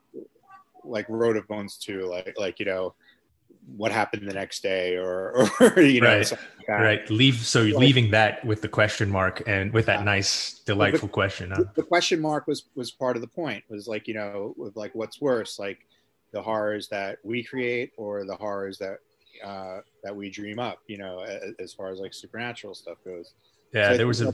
like 0.84 1.06
Road 1.10 1.36
of 1.36 1.48
Bones 1.48 1.78
too, 1.78 2.06
like 2.06 2.36
like 2.38 2.60
you 2.60 2.66
know 2.66 2.94
what 3.76 3.92
happened 3.92 4.28
the 4.28 4.34
next 4.34 4.64
day 4.64 4.96
or 4.96 5.50
or 5.60 5.82
you 5.82 6.00
know 6.00 6.18
right, 6.18 6.32
like 6.32 6.70
right 6.70 7.10
leave 7.10 7.36
so 7.36 7.62
you're 7.62 7.78
leaving 7.78 8.12
that 8.12 8.44
with 8.46 8.62
the 8.62 8.68
question 8.68 9.10
mark 9.10 9.44
and 9.46 9.74
with 9.74 9.86
that 9.86 10.06
nice 10.06 10.60
delightful 10.66 11.10
question 11.10 11.52
huh? 11.52 11.66
the 11.76 11.84
question 11.84 12.20
mark 12.22 12.48
was 12.48 12.66
was 12.76 12.92
part 12.92 13.18
of 13.18 13.22
the 13.22 13.28
point 13.28 13.64
was 13.70 13.88
like 13.88 14.08
you 14.08 14.14
know 14.14 14.54
with 14.58 14.76
like 14.78 14.96
what's 14.96 15.20
worse 15.20 15.60
like 15.60 15.86
the 16.32 16.42
horrors 16.42 16.88
that 16.88 17.18
we 17.24 17.44
create 17.44 17.92
or 17.98 18.26
the 18.26 18.36
horrors 18.36 18.78
that 18.78 19.00
uh, 19.44 19.80
that 20.04 20.16
we 20.16 20.30
dream 20.30 20.60
up, 20.60 20.80
you 20.88 20.98
know, 20.98 21.22
as, 21.22 21.54
as 21.60 21.74
far 21.74 21.90
as 21.90 22.00
like 22.00 22.14
supernatural 22.14 22.74
stuff 22.74 22.98
goes. 23.06 23.34
Yeah, 23.74 23.92
so 23.92 23.98
there 23.98 24.08
was 24.08 24.22
a 24.22 24.34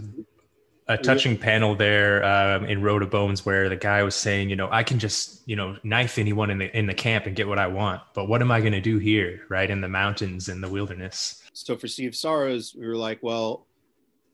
a 0.88 0.98
touching 0.98 1.38
panel 1.38 1.76
there 1.76 2.24
um, 2.26 2.66
in 2.66 2.82
Road 2.82 3.04
of 3.04 3.10
Bones 3.10 3.46
where 3.46 3.70
the 3.70 3.76
guy 3.76 4.04
was 4.04 4.16
saying, 4.16 4.50
you 4.50 4.56
know, 4.56 4.68
I 4.72 4.84
can 4.84 5.00
just, 5.00 5.42
you 5.48 5.56
know, 5.56 5.78
knife 5.84 6.18
anyone 6.18 6.50
in 6.50 6.58
the 6.58 6.78
in 6.78 6.86
the 6.88 6.94
camp 6.94 7.26
and 7.26 7.36
get 7.36 7.48
what 7.48 7.60
I 7.60 7.68
want, 7.68 8.02
but 8.14 8.28
what 8.28 8.42
am 8.42 8.52
I 8.52 8.60
going 8.60 8.74
to 8.74 8.82
do 8.82 8.98
here, 8.98 9.46
right 9.50 9.70
in 9.70 9.82
the 9.82 9.88
mountains 9.88 10.50
in 10.50 10.62
the 10.62 10.70
wilderness? 10.70 11.42
So 11.54 11.78
for 11.78 11.88
Sea 11.88 12.08
of 12.08 12.16
Sorrows, 12.16 12.76
we 12.78 12.88
were 12.88 12.98
like, 12.98 13.22
well, 13.22 13.66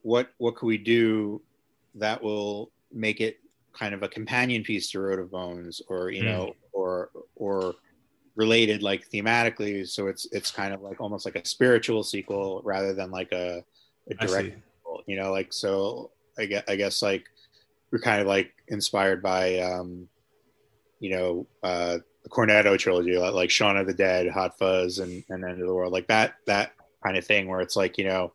what 0.01 0.29
what 0.37 0.55
could 0.55 0.67
we 0.67 0.77
do 0.77 1.41
that 1.95 2.21
will 2.21 2.71
make 2.91 3.21
it 3.21 3.39
kind 3.73 3.93
of 3.93 4.01
a 4.01 4.07
companion 4.07 4.63
piece 4.63 4.89
to 4.91 4.99
Road 4.99 5.19
of 5.19 5.29
Bones, 5.29 5.81
or 5.87 6.09
you 6.09 6.23
mm. 6.23 6.25
know, 6.25 6.55
or 6.71 7.11
or 7.35 7.75
related 8.35 8.81
like 8.81 9.09
thematically 9.09 9.85
so 9.85 10.07
it's 10.07 10.25
it's 10.31 10.49
kind 10.49 10.73
of 10.73 10.81
like 10.81 11.01
almost 11.01 11.25
like 11.25 11.35
a 11.35 11.45
spiritual 11.45 12.03
sequel 12.03 12.61
rather 12.63 12.93
than 12.93 13.11
like 13.11 13.33
a, 13.33 13.61
a 14.09 14.13
direct 14.13 14.55
sequel, 14.55 15.03
you 15.07 15.17
know 15.17 15.29
like 15.29 15.51
so 15.51 16.09
I 16.39 16.45
guess, 16.45 16.63
I 16.67 16.75
guess 16.75 17.01
like 17.01 17.25
we're 17.91 17.99
kind 17.99 18.21
of 18.21 18.27
like 18.27 18.51
inspired 18.67 19.21
by 19.21 19.59
um 19.59 20.07
you 20.99 21.11
know 21.11 21.47
uh 21.63 21.97
the 22.23 22.29
cornetto 22.29 22.77
trilogy 22.77 23.17
like, 23.17 23.49
shaun 23.49 23.77
of 23.77 23.87
the 23.87 23.93
dead 23.93 24.29
hot 24.29 24.57
fuzz 24.57 24.99
and, 24.99 25.23
and 25.29 25.43
end 25.43 25.61
of 25.61 25.67
the 25.67 25.73
world 25.73 25.93
like 25.93 26.07
that 26.07 26.35
that 26.45 26.73
kind 27.03 27.17
of 27.17 27.25
thing 27.25 27.47
where 27.47 27.61
it's 27.61 27.75
like 27.75 27.97
you 27.97 28.03
know 28.03 28.31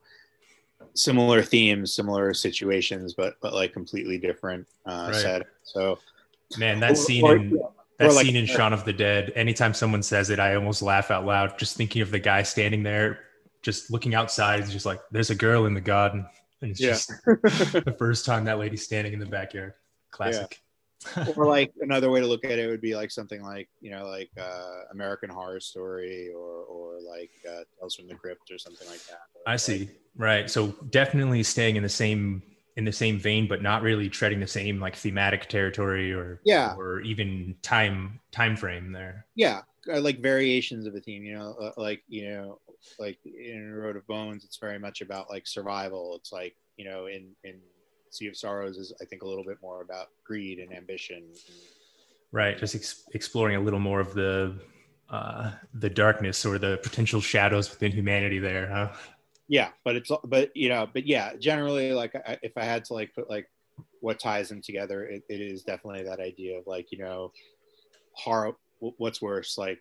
similar 0.95 1.43
themes 1.43 1.95
similar 1.95 2.33
situations 2.33 3.15
but 3.15 3.35
but 3.43 3.53
like 3.53 3.73
completely 3.73 4.19
different 4.19 4.67
uh 4.87 5.11
right. 5.13 5.21
set 5.21 5.43
so 5.63 5.99
man 6.59 6.81
that 6.81 6.97
scene 6.97 7.27
in 7.27 7.61
that 7.99 8.13
like, 8.13 8.27
scene 8.27 8.37
in 8.37 8.47
Shaun 8.47 8.73
of 8.73 8.85
the 8.85 8.93
Dead, 8.93 9.33
anytime 9.37 9.73
someone 9.73 10.03
says 10.03 10.31
it, 10.31 10.41
I 10.41 10.57
almost 10.57 10.83
laugh 10.83 11.11
out 11.11 11.25
loud 11.25 11.59
just 11.59 11.77
thinking 11.77 12.03
of 12.03 12.11
the 12.11 12.19
guy 12.19 12.43
standing 12.43 12.83
there, 12.83 13.21
just 13.63 13.91
looking 13.91 14.15
outside. 14.15 14.69
Just 14.69 14.87
like, 14.87 15.01
there's 15.13 15.31
a 15.31 15.35
girl 15.35 15.67
in 15.67 15.75
the 15.75 15.81
garden. 15.81 16.27
It's 16.71 16.81
yeah. 16.81 16.91
just 16.91 17.09
the 17.25 17.95
first 17.99 18.27
time 18.27 18.45
that 18.45 18.59
lady's 18.59 18.85
standing 18.85 19.13
in 19.13 19.19
the 19.19 19.27
backyard. 19.27 19.75
Classic. 20.11 20.61
Yeah. 21.17 21.27
or 21.37 21.47
like 21.47 21.71
another 21.81 22.11
way 22.11 22.21
to 22.21 22.27
look 22.27 22.45
at 22.45 22.59
it 22.59 22.67
would 22.67 22.81
be 22.81 22.95
like 22.95 23.11
something 23.11 23.43
like, 23.43 23.69
you 23.81 23.91
know, 23.91 24.07
like 24.07 24.31
uh, 24.41 24.83
American 24.93 25.29
Horror 25.29 25.61
Story 25.61 26.31
or, 26.35 26.63
or 26.63 27.01
like 27.01 27.31
uh, 27.47 27.65
Tales 27.79 27.95
from 27.95 28.09
the 28.09 28.15
Crypt 28.15 28.51
or 28.51 28.59
something 28.59 28.89
like 28.89 29.05
that. 29.07 29.21
Or 29.35 29.43
I 29.47 29.53
like, 29.53 29.61
see. 29.61 29.91
Right. 30.17 30.49
So 30.49 30.69
definitely 30.91 31.43
staying 31.43 31.77
in 31.77 31.83
the 31.83 31.89
same 31.89 32.43
in 32.77 32.85
the 32.85 32.93
same 32.93 33.19
vein, 33.19 33.47
but 33.47 33.63
not 33.63 33.83
really 33.83 34.09
treading 34.09 34.41
the 34.41 34.47
same 34.47 34.81
like 34.81 34.97
thematic 34.97 35.49
territory 35.49 36.13
or 36.13 36.41
yeah, 36.45 36.75
or 36.77 37.01
even 37.01 37.55
time 37.63 38.21
time 38.33 38.57
frame 38.57 38.93
there. 38.93 39.27
Yeah, 39.35 39.61
uh, 39.93 40.01
like 40.01 40.21
variations 40.21 40.87
of 40.87 40.95
a 40.95 41.01
theme. 41.01 41.23
You 41.23 41.35
know, 41.39 41.55
uh, 41.61 41.73
like 41.77 42.03
you 42.09 42.29
know, 42.29 42.59
like 42.99 43.19
in 43.25 43.73
Road 43.73 43.97
of 43.97 44.07
Bones, 44.07 44.45
it's 44.45 44.59
very 44.59 44.79
much 44.79 45.01
about 45.01 45.31
like 45.31 45.47
survival. 45.47 46.17
It's 46.17 46.33
like 46.33 46.57
you 46.77 46.85
know, 46.85 47.07
in 47.07 47.31
in 47.45 47.61
Sea 48.11 48.29
of 48.29 48.37
Sorrows 48.37 48.77
is 48.77 48.93
I 49.01 49.05
think 49.05 49.23
a 49.23 49.29
little 49.29 49.45
bit 49.45 49.59
more 49.63 49.83
about 49.83 50.09
greed 50.25 50.59
and 50.59 50.73
ambition. 50.73 51.25
Right, 52.33 52.59
just 52.59 52.75
ex- 52.75 53.05
exploring 53.13 53.57
a 53.57 53.61
little 53.61 53.79
more 53.81 54.01
of 54.01 54.15
the 54.15 54.59
uh, 55.11 55.53
the 55.75 55.91
darkness 55.91 56.45
or 56.45 56.59
the 56.59 56.79
potential 56.83 57.21
shadows 57.21 57.71
within 57.71 57.93
humanity 57.93 58.39
there, 58.39 58.69
huh? 58.69 58.93
yeah 59.49 59.69
but 59.85 59.97
it's 59.97 60.11
but 60.25 60.51
you 60.57 60.69
know 60.69 60.89
but 60.93 61.07
yeah 61.07 61.33
generally 61.37 61.93
like 61.93 62.15
I, 62.15 62.39
if 62.43 62.57
i 62.57 62.65
had 62.65 62.85
to 62.87 62.95
like 62.95 63.15
put 63.15 63.29
like 63.29 63.49
what 64.01 64.19
ties 64.19 64.49
them 64.49 64.63
together 64.63 65.05
it, 65.05 65.23
it 65.29 65.41
is 65.41 65.63
definitely 65.63 66.05
that 66.05 66.21
idea 66.21 66.59
of 66.59 66.67
like 66.67 66.91
you 66.91 66.99
know 66.99 67.33
horror 68.13 68.53
what's 68.79 69.21
worse 69.21 69.59
like 69.59 69.81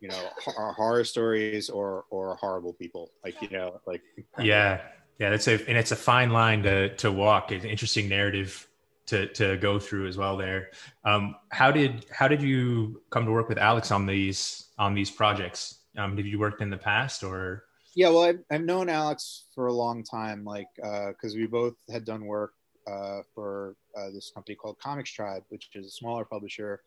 you 0.00 0.08
know 0.08 0.30
horror 0.36 1.04
stories 1.04 1.68
or 1.68 2.04
or 2.10 2.36
horrible 2.36 2.72
people 2.72 3.10
like 3.24 3.40
you 3.42 3.48
know 3.50 3.80
like 3.86 4.02
yeah. 4.38 4.80
Yeah 5.18 5.28
that's 5.28 5.48
a 5.48 5.54
and 5.68 5.76
it's 5.76 5.92
a 5.92 5.96
fine 5.96 6.30
line 6.30 6.62
to 6.62 6.94
to 6.96 7.12
walk 7.12 7.52
it's 7.52 7.64
an 7.64 7.70
interesting 7.70 8.08
narrative 8.08 8.66
to 9.06 9.26
to 9.34 9.56
go 9.58 9.78
through 9.78 10.06
as 10.06 10.16
well 10.16 10.36
there. 10.36 10.70
Um 11.04 11.36
how 11.50 11.70
did 11.70 12.06
how 12.10 12.26
did 12.28 12.42
you 12.42 13.02
come 13.10 13.26
to 13.26 13.32
work 13.32 13.48
with 13.48 13.58
alex 13.58 13.90
on 13.90 14.06
these 14.06 14.68
on 14.78 14.94
these 14.94 15.10
projects? 15.10 15.80
Um 15.98 16.16
did 16.16 16.26
you 16.26 16.38
worked 16.38 16.62
in 16.62 16.70
the 16.70 16.78
past 16.78 17.22
or? 17.22 17.64
Yeah, 17.96 18.10
well, 18.10 18.22
I've, 18.22 18.38
I've 18.52 18.62
known 18.62 18.88
Alex 18.88 19.46
for 19.52 19.66
a 19.66 19.72
long 19.72 20.04
time, 20.04 20.44
like 20.44 20.68
uh 20.82 21.08
because 21.08 21.34
uh, 21.34 21.38
we 21.38 21.46
both 21.46 21.74
had 21.90 22.04
done 22.04 22.24
work 22.24 22.54
uh, 22.90 23.20
for 23.34 23.76
uh, 23.96 24.10
this 24.10 24.30
company 24.34 24.54
called 24.54 24.76
ComixTribe, 24.78 25.42
which 25.48 25.70
is 25.74 25.86
a 25.86 25.90
smaller 25.90 26.24
publisher. 26.24 26.80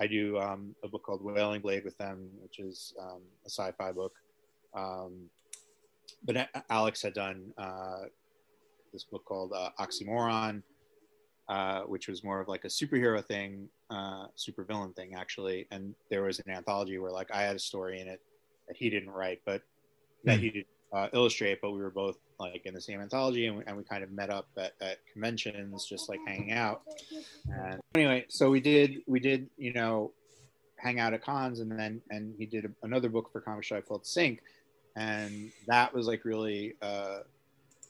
I 0.00 0.06
do 0.06 0.38
um, 0.38 0.74
a 0.82 0.88
book 0.88 1.02
called 1.02 1.22
Wailing 1.22 1.60
Blade 1.60 1.84
with 1.84 1.96
them, 1.98 2.28
which 2.42 2.58
is 2.58 2.94
um, 2.98 3.20
a 3.44 3.50
sci-fi 3.50 3.92
book. 3.92 4.14
Um, 4.74 5.28
but 6.24 6.48
Alex 6.70 7.02
had 7.02 7.12
done 7.12 7.52
uh, 7.58 8.04
this 8.92 9.04
book 9.04 9.24
called 9.24 9.52
uh, 9.54 9.70
Oxymoron, 9.78 10.62
uh, 11.48 11.82
which 11.82 12.08
was 12.08 12.24
more 12.24 12.40
of 12.40 12.48
like 12.48 12.64
a 12.64 12.68
superhero 12.68 13.24
thing, 13.24 13.68
super 14.36 14.64
villain 14.64 14.92
thing, 14.94 15.14
actually. 15.14 15.66
And 15.70 15.94
there 16.08 16.22
was 16.22 16.40
an 16.40 16.50
anthology 16.50 16.98
where 16.98 17.12
like 17.12 17.30
I 17.30 17.42
had 17.42 17.56
a 17.56 17.60
story 17.60 18.00
in 18.00 18.08
it 18.08 18.20
that 18.68 18.76
he 18.76 18.88
didn't 18.88 19.10
write, 19.10 19.40
but 19.44 19.62
that 20.24 20.38
mm. 20.38 20.42
he 20.42 20.50
did 20.50 20.64
uh, 20.92 21.08
illustrate, 21.12 21.60
but 21.60 21.70
we 21.70 21.78
were 21.78 21.90
both 21.90 22.18
like 22.38 22.66
in 22.66 22.74
the 22.74 22.80
same 22.80 23.00
anthology, 23.00 23.46
and 23.46 23.58
we, 23.58 23.64
and 23.66 23.76
we 23.76 23.84
kind 23.84 24.02
of 24.02 24.10
met 24.10 24.30
up 24.30 24.48
at, 24.56 24.72
at, 24.80 24.98
conventions, 25.12 25.86
just 25.86 26.08
like 26.08 26.18
hanging 26.26 26.52
out. 26.52 26.82
And 27.48 27.80
anyway, 27.94 28.26
so 28.28 28.50
we 28.50 28.60
did 28.60 29.02
we 29.06 29.20
did 29.20 29.48
you 29.56 29.72
know 29.72 30.12
hang 30.76 30.98
out 30.98 31.14
at 31.14 31.22
cons, 31.22 31.60
and 31.60 31.70
then 31.70 32.00
and 32.10 32.34
he 32.38 32.46
did 32.46 32.64
a, 32.64 32.70
another 32.82 33.08
book 33.08 33.30
for 33.32 33.40
Comic 33.40 33.66
called 33.86 34.04
Sink, 34.04 34.42
and 34.96 35.52
that 35.66 35.94
was 35.94 36.06
like 36.06 36.24
really 36.24 36.74
uh, 36.82 37.20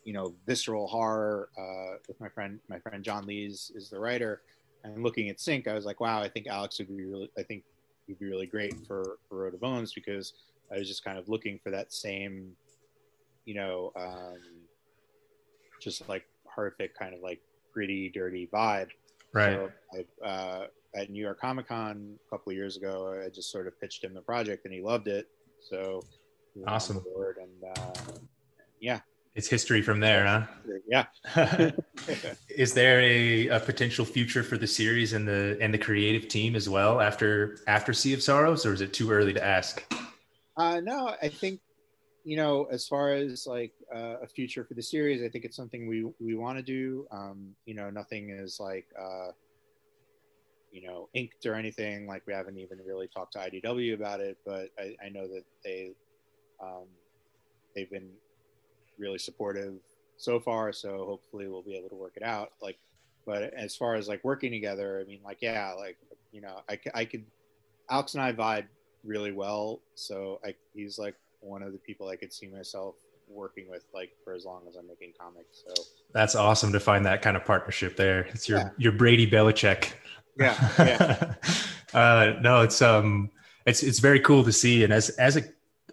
you 0.04 0.12
know 0.12 0.35
visceral 0.47 0.87
horror 0.87 1.49
uh, 1.59 1.97
with 2.07 2.21
my 2.21 2.28
friend 2.28 2.61
my 2.69 2.78
friend 2.78 3.02
John 3.02 3.26
Lees 3.26 3.73
is 3.75 3.88
the 3.88 3.99
writer, 3.99 4.42
and 4.85 5.02
looking 5.02 5.30
at 5.30 5.40
Sink, 5.40 5.69
I 5.69 5.75
was 5.75 5.87
like, 5.87 6.00
wow, 6.00 6.21
I 6.21 6.28
think 6.28 6.47
Alex 6.49 6.78
would 6.78 6.88
be 6.88 7.04
really 7.04 7.30
I 7.38 7.42
think 7.42 7.64
he'd 8.07 8.19
be 8.19 8.26
really 8.26 8.47
great 8.47 8.75
for 8.87 9.16
for 9.28 9.38
Road 9.38 9.54
of 9.54 9.61
Bones 9.61 9.95
because 9.95 10.35
I 10.71 10.78
was 10.78 10.88
just 10.88 11.04
kind 11.04 11.19
of 11.19 11.28
looking 11.28 11.59
for 11.62 11.71
that 11.71 11.92
same, 11.92 12.52
you 13.44 13.54
know, 13.54 13.92
um, 13.97 14.38
just 15.80 16.09
like 16.09 16.25
horrific 16.47 16.99
kind 16.99 17.14
of 17.14 17.20
like 17.20 17.40
gritty, 17.73 18.09
dirty 18.09 18.49
vibe. 18.52 18.88
Right. 19.32 19.54
So 19.54 19.70
I, 20.25 20.26
uh, 20.26 20.66
at 20.94 21.11
New 21.11 21.23
York 21.23 21.40
Comic 21.40 21.68
Con 21.68 22.18
a 22.26 22.30
couple 22.30 22.50
of 22.50 22.56
years 22.56 22.76
ago, 22.76 23.23
I 23.25 23.28
just 23.28 23.50
sort 23.50 23.66
of 23.66 23.80
pitched 23.80 24.02
him 24.02 24.14
the 24.14 24.20
project 24.20 24.64
and 24.64 24.75
he 24.75 24.80
loved 24.80 25.09
it. 25.09 25.28
So 25.68 26.02
awesome. 26.66 27.02
and 27.40 27.78
uh, 27.78 28.12
yeah, 28.80 29.00
it's 29.35 29.49
history 29.49 29.82
from 29.82 30.00
there, 30.00 30.26
huh? 30.26 30.47
Yeah. 30.88 31.06
is 32.49 32.73
there 32.73 33.00
a, 33.00 33.49
a 33.49 33.61
potential 33.61 34.04
future 34.04 34.42
for 34.42 34.59
the 34.59 34.66
series 34.66 35.12
and 35.12 35.26
the 35.26 35.56
and 35.61 35.73
the 35.73 35.78
creative 35.78 36.28
team 36.28 36.56
as 36.56 36.68
well 36.68 37.00
after 37.00 37.59
after 37.68 37.92
Sea 37.92 38.14
of 38.14 38.23
Sorrows, 38.23 38.66
or 38.66 38.73
is 38.73 38.80
it 38.80 38.92
too 38.92 39.11
early 39.11 39.32
to 39.32 39.44
ask? 39.44 39.85
Uh, 40.56 40.80
no, 40.80 41.14
I 41.23 41.28
think 41.28 41.61
you 42.25 42.37
know, 42.37 42.65
as 42.65 42.87
far 42.87 43.12
as 43.12 43.47
like 43.47 43.73
uh, 43.95 44.17
a 44.23 44.27
future 44.27 44.65
for 44.65 44.75
the 44.75 44.83
series, 44.83 45.23
I 45.23 45.29
think 45.29 45.45
it's 45.45 45.57
something 45.57 45.89
we 45.89 46.05
we 46.21 46.35
want 46.35 46.59
to 46.59 46.62
do. 46.62 47.07
Um, 47.11 47.55
you 47.65 47.75
know, 47.75 47.91
nothing 47.91 48.31
is 48.31 48.59
like 48.61 48.87
uh, 48.99 49.33
you 50.71 50.87
know 50.87 51.09
inked 51.15 51.47
or 51.47 51.55
anything. 51.55 52.07
Like 52.07 52.27
we 52.27 52.33
haven't 52.33 52.59
even 52.59 52.79
really 52.87 53.09
talked 53.09 53.33
to 53.35 53.39
IDW 53.39 53.95
about 53.95 54.21
it, 54.21 54.39
but 54.45 54.69
I, 54.79 54.95
I 55.05 55.09
know 55.09 55.27
that 55.29 55.45
they 55.65 55.93
um, 56.62 56.87
they've 57.75 57.91
been 57.91 58.11
really 58.99 59.19
supportive 59.19 59.75
so 60.17 60.39
far. 60.39 60.73
So 60.73 61.05
hopefully 61.07 61.49
we'll 61.49 61.62
be 61.62 61.77
able 61.77 61.89
to 61.89 61.97
work 61.97 62.12
it 62.17 62.23
out. 62.23 62.50
Like, 62.61 62.79
but 63.27 63.55
as 63.55 63.75
far 63.75 63.95
as 63.95 64.09
like 64.09 64.23
working 64.25 64.53
together, 64.53 65.00
I 65.00 65.05
mean, 65.09 65.21
like 65.25 65.39
yeah, 65.41 65.73
like 65.73 65.97
you 66.33 66.43
know, 66.43 66.61
I 66.69 66.79
I 66.95 67.05
could 67.07 67.25
Alex 67.91 68.15
and 68.15 68.23
I 68.23 68.33
vibe 68.33 68.67
really 69.05 69.33
well. 69.33 69.81
So 69.95 70.41
I, 70.45 70.55
he's 70.75 70.99
like 70.99 71.15
one 71.40 71.62
of 71.62 71.73
the 71.73 71.78
people 71.78 72.09
I 72.09 72.16
could 72.16 72.32
see 72.32 72.47
myself 72.47 72.94
working 73.28 73.70
with 73.70 73.85
like 73.94 74.11
for 74.25 74.35
as 74.35 74.44
long 74.44 74.62
as 74.68 74.76
I'm 74.76 74.87
making 74.87 75.12
comics. 75.18 75.62
So 75.66 75.82
that's 76.12 76.35
awesome 76.35 76.73
to 76.73 76.80
find 76.80 77.04
that 77.06 77.23
kind 77.23 77.37
of 77.37 77.44
partnership 77.44 77.97
there. 77.97 78.23
It's 78.32 78.49
your 78.49 78.59
yeah. 78.59 78.70
your 78.76 78.92
Brady 78.92 79.28
Belichick. 79.28 79.92
Yeah. 80.38 80.68
yeah. 80.78 81.35
uh, 81.94 82.35
no, 82.40 82.62
it's 82.62 82.82
um 82.82 83.30
it's 83.66 83.82
it's 83.82 83.99
very 83.99 84.20
cool 84.20 84.44
to 84.44 84.52
see. 84.52 84.85
And 84.85 84.92
as 84.92 85.11
as 85.11 85.37
a 85.37 85.42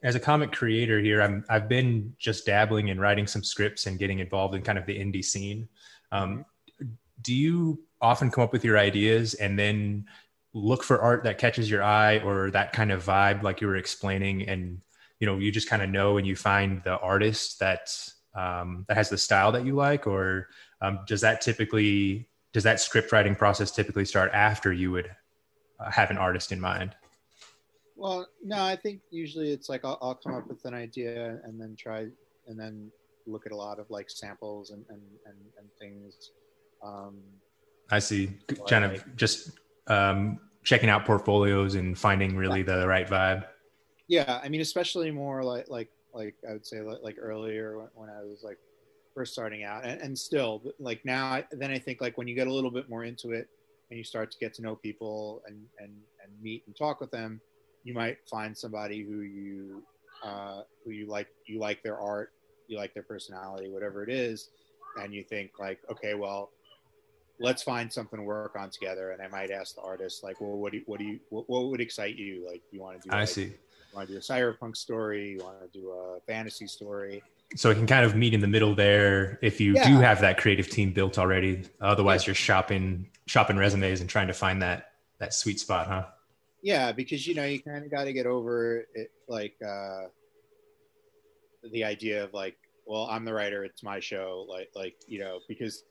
as 0.03 0.15
a 0.15 0.19
comic 0.19 0.51
creator 0.51 0.99
here, 0.99 1.21
I'm 1.21 1.45
I've 1.49 1.67
been 1.67 2.13
just 2.17 2.45
dabbling 2.45 2.89
in 2.89 2.99
writing 2.99 3.27
some 3.27 3.43
scripts 3.43 3.85
and 3.85 3.99
getting 3.99 4.19
involved 4.19 4.55
in 4.55 4.61
kind 4.61 4.77
of 4.77 4.85
the 4.85 4.97
indie 4.97 5.25
scene. 5.25 5.67
Um, 6.11 6.45
mm-hmm. 6.81 6.87
do 7.21 7.33
you 7.33 7.79
often 8.01 8.31
come 8.31 8.43
up 8.43 8.53
with 8.53 8.63
your 8.63 8.77
ideas 8.77 9.33
and 9.33 9.57
then 9.57 10.05
look 10.53 10.83
for 10.83 11.01
art 11.01 11.23
that 11.23 11.37
catches 11.37 11.69
your 11.69 11.83
eye 11.83 12.19
or 12.19 12.51
that 12.51 12.73
kind 12.73 12.91
of 12.91 13.03
vibe 13.03 13.43
like 13.43 13.59
you 13.59 13.67
were 13.67 13.75
explaining 13.75 14.47
and 14.47 14.79
you 15.19 15.27
know 15.27 15.37
you 15.37 15.51
just 15.51 15.69
kind 15.69 15.81
of 15.81 15.89
know 15.89 16.17
and 16.17 16.27
you 16.27 16.35
find 16.35 16.81
the 16.83 16.97
artist 16.99 17.59
that 17.59 17.89
um, 18.35 18.85
that 18.87 18.97
has 18.97 19.09
the 19.09 19.17
style 19.17 19.51
that 19.51 19.65
you 19.65 19.75
like 19.75 20.05
or 20.07 20.47
um, 20.81 20.99
does 21.07 21.21
that 21.21 21.41
typically 21.41 22.27
does 22.53 22.63
that 22.63 22.79
script 22.79 23.11
writing 23.11 23.35
process 23.35 23.71
typically 23.71 24.05
start 24.05 24.31
after 24.33 24.71
you 24.71 24.91
would 24.91 25.09
uh, 25.79 25.91
have 25.91 26.11
an 26.11 26.17
artist 26.17 26.51
in 26.51 26.59
mind? 26.59 26.95
Well 27.95 28.27
no 28.43 28.61
i 28.61 28.75
think 28.75 29.01
usually 29.09 29.51
it's 29.51 29.69
like 29.69 29.83
I'll, 29.83 29.97
I'll, 30.01 30.15
come 30.15 30.35
up 30.35 30.47
with 30.47 30.63
an 30.65 30.75
idea 30.75 31.39
and 31.43 31.59
then 31.59 31.75
try 31.75 32.05
and 32.47 32.59
then 32.59 32.91
look 33.25 33.47
at 33.47 33.51
a 33.51 33.55
lot 33.55 33.79
of 33.79 33.89
like 33.89 34.09
samples 34.09 34.69
and 34.69 34.85
and 34.89 35.01
and, 35.25 35.37
and 35.57 35.67
things 35.79 36.31
um, 36.83 37.17
i 37.89 37.97
see. 37.97 38.29
Kind 38.67 38.87
like, 38.87 38.97
of 38.97 39.15
just 39.15 39.51
um, 39.87 40.39
checking 40.63 40.89
out 40.89 41.05
portfolios 41.05 41.75
and 41.75 41.97
finding 41.97 42.35
really 42.35 42.61
the 42.61 42.87
right 42.87 43.07
vibe. 43.07 43.45
Yeah, 44.07 44.39
I 44.43 44.49
mean, 44.49 44.61
especially 44.61 45.11
more 45.11 45.43
like 45.43 45.69
like 45.69 45.89
like 46.13 46.35
I 46.47 46.53
would 46.53 46.65
say 46.65 46.81
like, 46.81 46.99
like 47.03 47.17
earlier 47.19 47.77
when, 47.77 47.87
when 47.95 48.09
I 48.09 48.23
was 48.23 48.43
like 48.43 48.57
first 49.13 49.33
starting 49.33 49.63
out, 49.63 49.83
and, 49.83 50.01
and 50.01 50.17
still 50.17 50.61
like 50.79 51.03
now. 51.03 51.43
Then 51.51 51.71
I 51.71 51.79
think 51.79 52.01
like 52.01 52.17
when 52.17 52.27
you 52.27 52.35
get 52.35 52.47
a 52.47 52.53
little 52.53 52.71
bit 52.71 52.89
more 52.89 53.03
into 53.03 53.31
it 53.31 53.47
and 53.89 53.97
you 53.97 54.03
start 54.03 54.31
to 54.31 54.37
get 54.37 54.53
to 54.55 54.61
know 54.61 54.75
people 54.75 55.41
and 55.47 55.57
and 55.79 55.91
and 56.23 56.31
meet 56.41 56.63
and 56.67 56.75
talk 56.75 57.01
with 57.01 57.11
them, 57.11 57.41
you 57.83 57.93
might 57.93 58.17
find 58.29 58.57
somebody 58.57 59.03
who 59.03 59.21
you 59.21 59.83
uh, 60.23 60.61
who 60.83 60.91
you 60.91 61.05
like 61.07 61.27
you 61.45 61.59
like 61.59 61.83
their 61.83 61.99
art, 61.99 62.31
you 62.67 62.77
like 62.77 62.93
their 62.93 63.03
personality, 63.03 63.69
whatever 63.69 64.03
it 64.03 64.09
is, 64.09 64.49
and 65.01 65.13
you 65.13 65.23
think 65.23 65.51
like, 65.59 65.79
okay, 65.91 66.13
well, 66.13 66.49
let's 67.39 67.61
find 67.61 67.91
something 67.91 68.19
to 68.19 68.23
work 68.25 68.55
on 68.57 68.69
together. 68.69 69.11
And 69.11 69.21
I 69.21 69.27
might 69.27 69.51
ask 69.51 69.75
the 69.75 69.81
artist, 69.81 70.23
like, 70.23 70.41
well, 70.41 70.57
what 70.57 70.71
do 70.71 70.79
you, 70.79 70.83
what 70.87 70.99
do 70.99 71.05
you, 71.05 71.19
what, 71.29 71.49
what 71.49 71.67
would 71.67 71.81
excite 71.81 72.15
you? 72.15 72.45
Like, 72.47 72.61
you 72.71 72.81
want 72.81 73.01
to 73.01 73.07
do, 73.07 73.13
I 73.13 73.21
like, 73.21 73.29
see. 73.29 73.53
Want 73.97 74.09
to 74.09 74.13
do 74.13 74.19
a 74.19 74.21
cyberpunk 74.21 74.77
story? 74.77 75.31
You 75.31 75.39
want 75.39 75.59
to 75.59 75.79
do 75.79 75.89
a 75.89 76.19
fantasy 76.27 76.67
story? 76.67 77.23
So 77.55 77.71
it 77.71 77.75
can 77.75 77.87
kind 77.87 78.05
of 78.05 78.15
meet 78.15 78.35
in 78.35 78.41
the 78.41 78.47
middle 78.47 78.75
there 78.75 79.39
if 79.41 79.59
you 79.59 79.73
yeah. 79.73 79.89
do 79.89 79.95
have 79.95 80.21
that 80.21 80.37
creative 80.37 80.69
team 80.69 80.93
built 80.93 81.17
already. 81.17 81.63
Otherwise, 81.81 82.21
yeah. 82.21 82.27
you're 82.27 82.35
shopping 82.35 83.09
shopping 83.25 83.57
resumes 83.57 83.99
and 83.99 84.07
trying 84.07 84.27
to 84.27 84.35
find 84.35 84.61
that 84.61 84.91
that 85.17 85.33
sweet 85.33 85.59
spot, 85.59 85.87
huh? 85.87 86.05
Yeah, 86.61 86.91
because 86.91 87.25
you 87.25 87.33
know 87.33 87.45
you 87.45 87.59
kind 87.59 87.83
of 87.83 87.89
got 87.89 88.03
to 88.03 88.13
get 88.13 88.27
over 88.27 88.85
it, 88.93 89.11
like 89.27 89.55
uh, 89.67 90.09
the 91.71 91.83
idea 91.83 92.23
of 92.23 92.35
like, 92.35 92.55
well, 92.85 93.07
I'm 93.09 93.25
the 93.25 93.33
writer, 93.33 93.63
it's 93.63 93.81
my 93.81 93.99
show, 93.99 94.45
like 94.47 94.69
like 94.75 94.95
you 95.07 95.17
know 95.17 95.39
because 95.47 95.85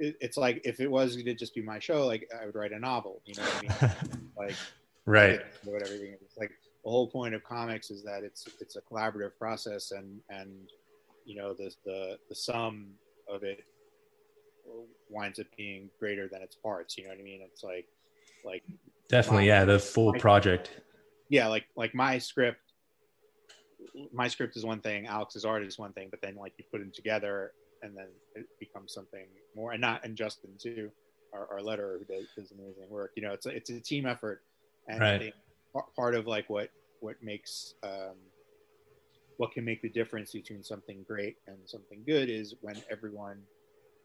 it, 0.00 0.16
it's 0.20 0.36
like 0.36 0.62
if 0.64 0.80
it 0.80 0.90
was 0.90 1.14
to 1.14 1.34
just 1.34 1.54
be 1.54 1.62
my 1.62 1.78
show, 1.78 2.08
like 2.08 2.28
I 2.40 2.44
would 2.44 2.56
write 2.56 2.72
a 2.72 2.80
novel. 2.80 3.22
You 3.24 3.36
know 3.36 3.44
what 3.44 3.82
I 3.82 3.86
mean? 3.86 4.30
like 4.36 4.56
right. 5.06 5.42
What 5.62 5.82
everything. 5.82 6.16
The 6.84 6.90
whole 6.90 7.06
point 7.06 7.34
of 7.34 7.44
comics 7.44 7.90
is 7.90 8.02
that 8.04 8.24
it's 8.24 8.48
it's 8.60 8.76
a 8.76 8.80
collaborative 8.80 9.36
process, 9.38 9.92
and 9.92 10.20
and 10.28 10.50
you 11.24 11.36
know 11.36 11.54
the 11.54 11.72
the 11.84 12.18
the 12.28 12.34
sum 12.34 12.88
of 13.28 13.44
it 13.44 13.64
winds 15.08 15.38
up 15.38 15.46
being 15.56 15.90
greater 15.98 16.28
than 16.28 16.42
its 16.42 16.56
parts. 16.56 16.96
You 16.98 17.04
know 17.04 17.10
what 17.10 17.18
I 17.18 17.22
mean? 17.22 17.40
It's 17.42 17.62
like 17.62 17.86
like 18.44 18.62
definitely 19.08 19.44
my, 19.44 19.48
yeah 19.48 19.64
the 19.64 19.78
full 19.78 20.12
my, 20.12 20.18
project. 20.18 20.80
Yeah, 21.28 21.48
like 21.48 21.66
like 21.76 21.94
my 21.94 22.18
script. 22.18 22.58
My 24.12 24.26
script 24.26 24.56
is 24.56 24.64
one 24.64 24.80
thing, 24.80 25.06
Alex's 25.06 25.44
art 25.44 25.62
is 25.62 25.78
one 25.78 25.92
thing, 25.92 26.08
but 26.10 26.22
then 26.22 26.36
like 26.36 26.54
you 26.56 26.64
put 26.70 26.78
them 26.78 26.92
together 26.94 27.52
and 27.82 27.96
then 27.96 28.06
it 28.34 28.46
becomes 28.58 28.94
something 28.94 29.26
more. 29.54 29.72
And 29.72 29.80
not 29.80 30.04
and 30.04 30.16
Justin 30.16 30.50
too, 30.58 30.90
our, 31.32 31.46
our 31.50 31.58
letterer 31.58 31.98
who 31.98 32.04
does, 32.04 32.26
does 32.36 32.52
amazing 32.52 32.88
work. 32.88 33.12
You 33.16 33.22
know, 33.22 33.32
it's 33.32 33.46
a, 33.46 33.50
it's 33.50 33.70
a 33.70 33.80
team 33.80 34.06
effort, 34.06 34.42
and 34.88 35.00
right. 35.00 35.14
I 35.14 35.18
think 35.18 35.34
part 35.96 36.14
of 36.14 36.26
like 36.26 36.48
what 36.48 36.70
what 37.00 37.16
makes 37.22 37.74
um, 37.82 38.16
what 39.36 39.52
can 39.52 39.64
make 39.64 39.82
the 39.82 39.88
difference 39.88 40.32
between 40.32 40.62
something 40.62 41.04
great 41.06 41.36
and 41.46 41.56
something 41.66 42.02
good 42.06 42.28
is 42.28 42.54
when 42.60 42.76
everyone 42.90 43.42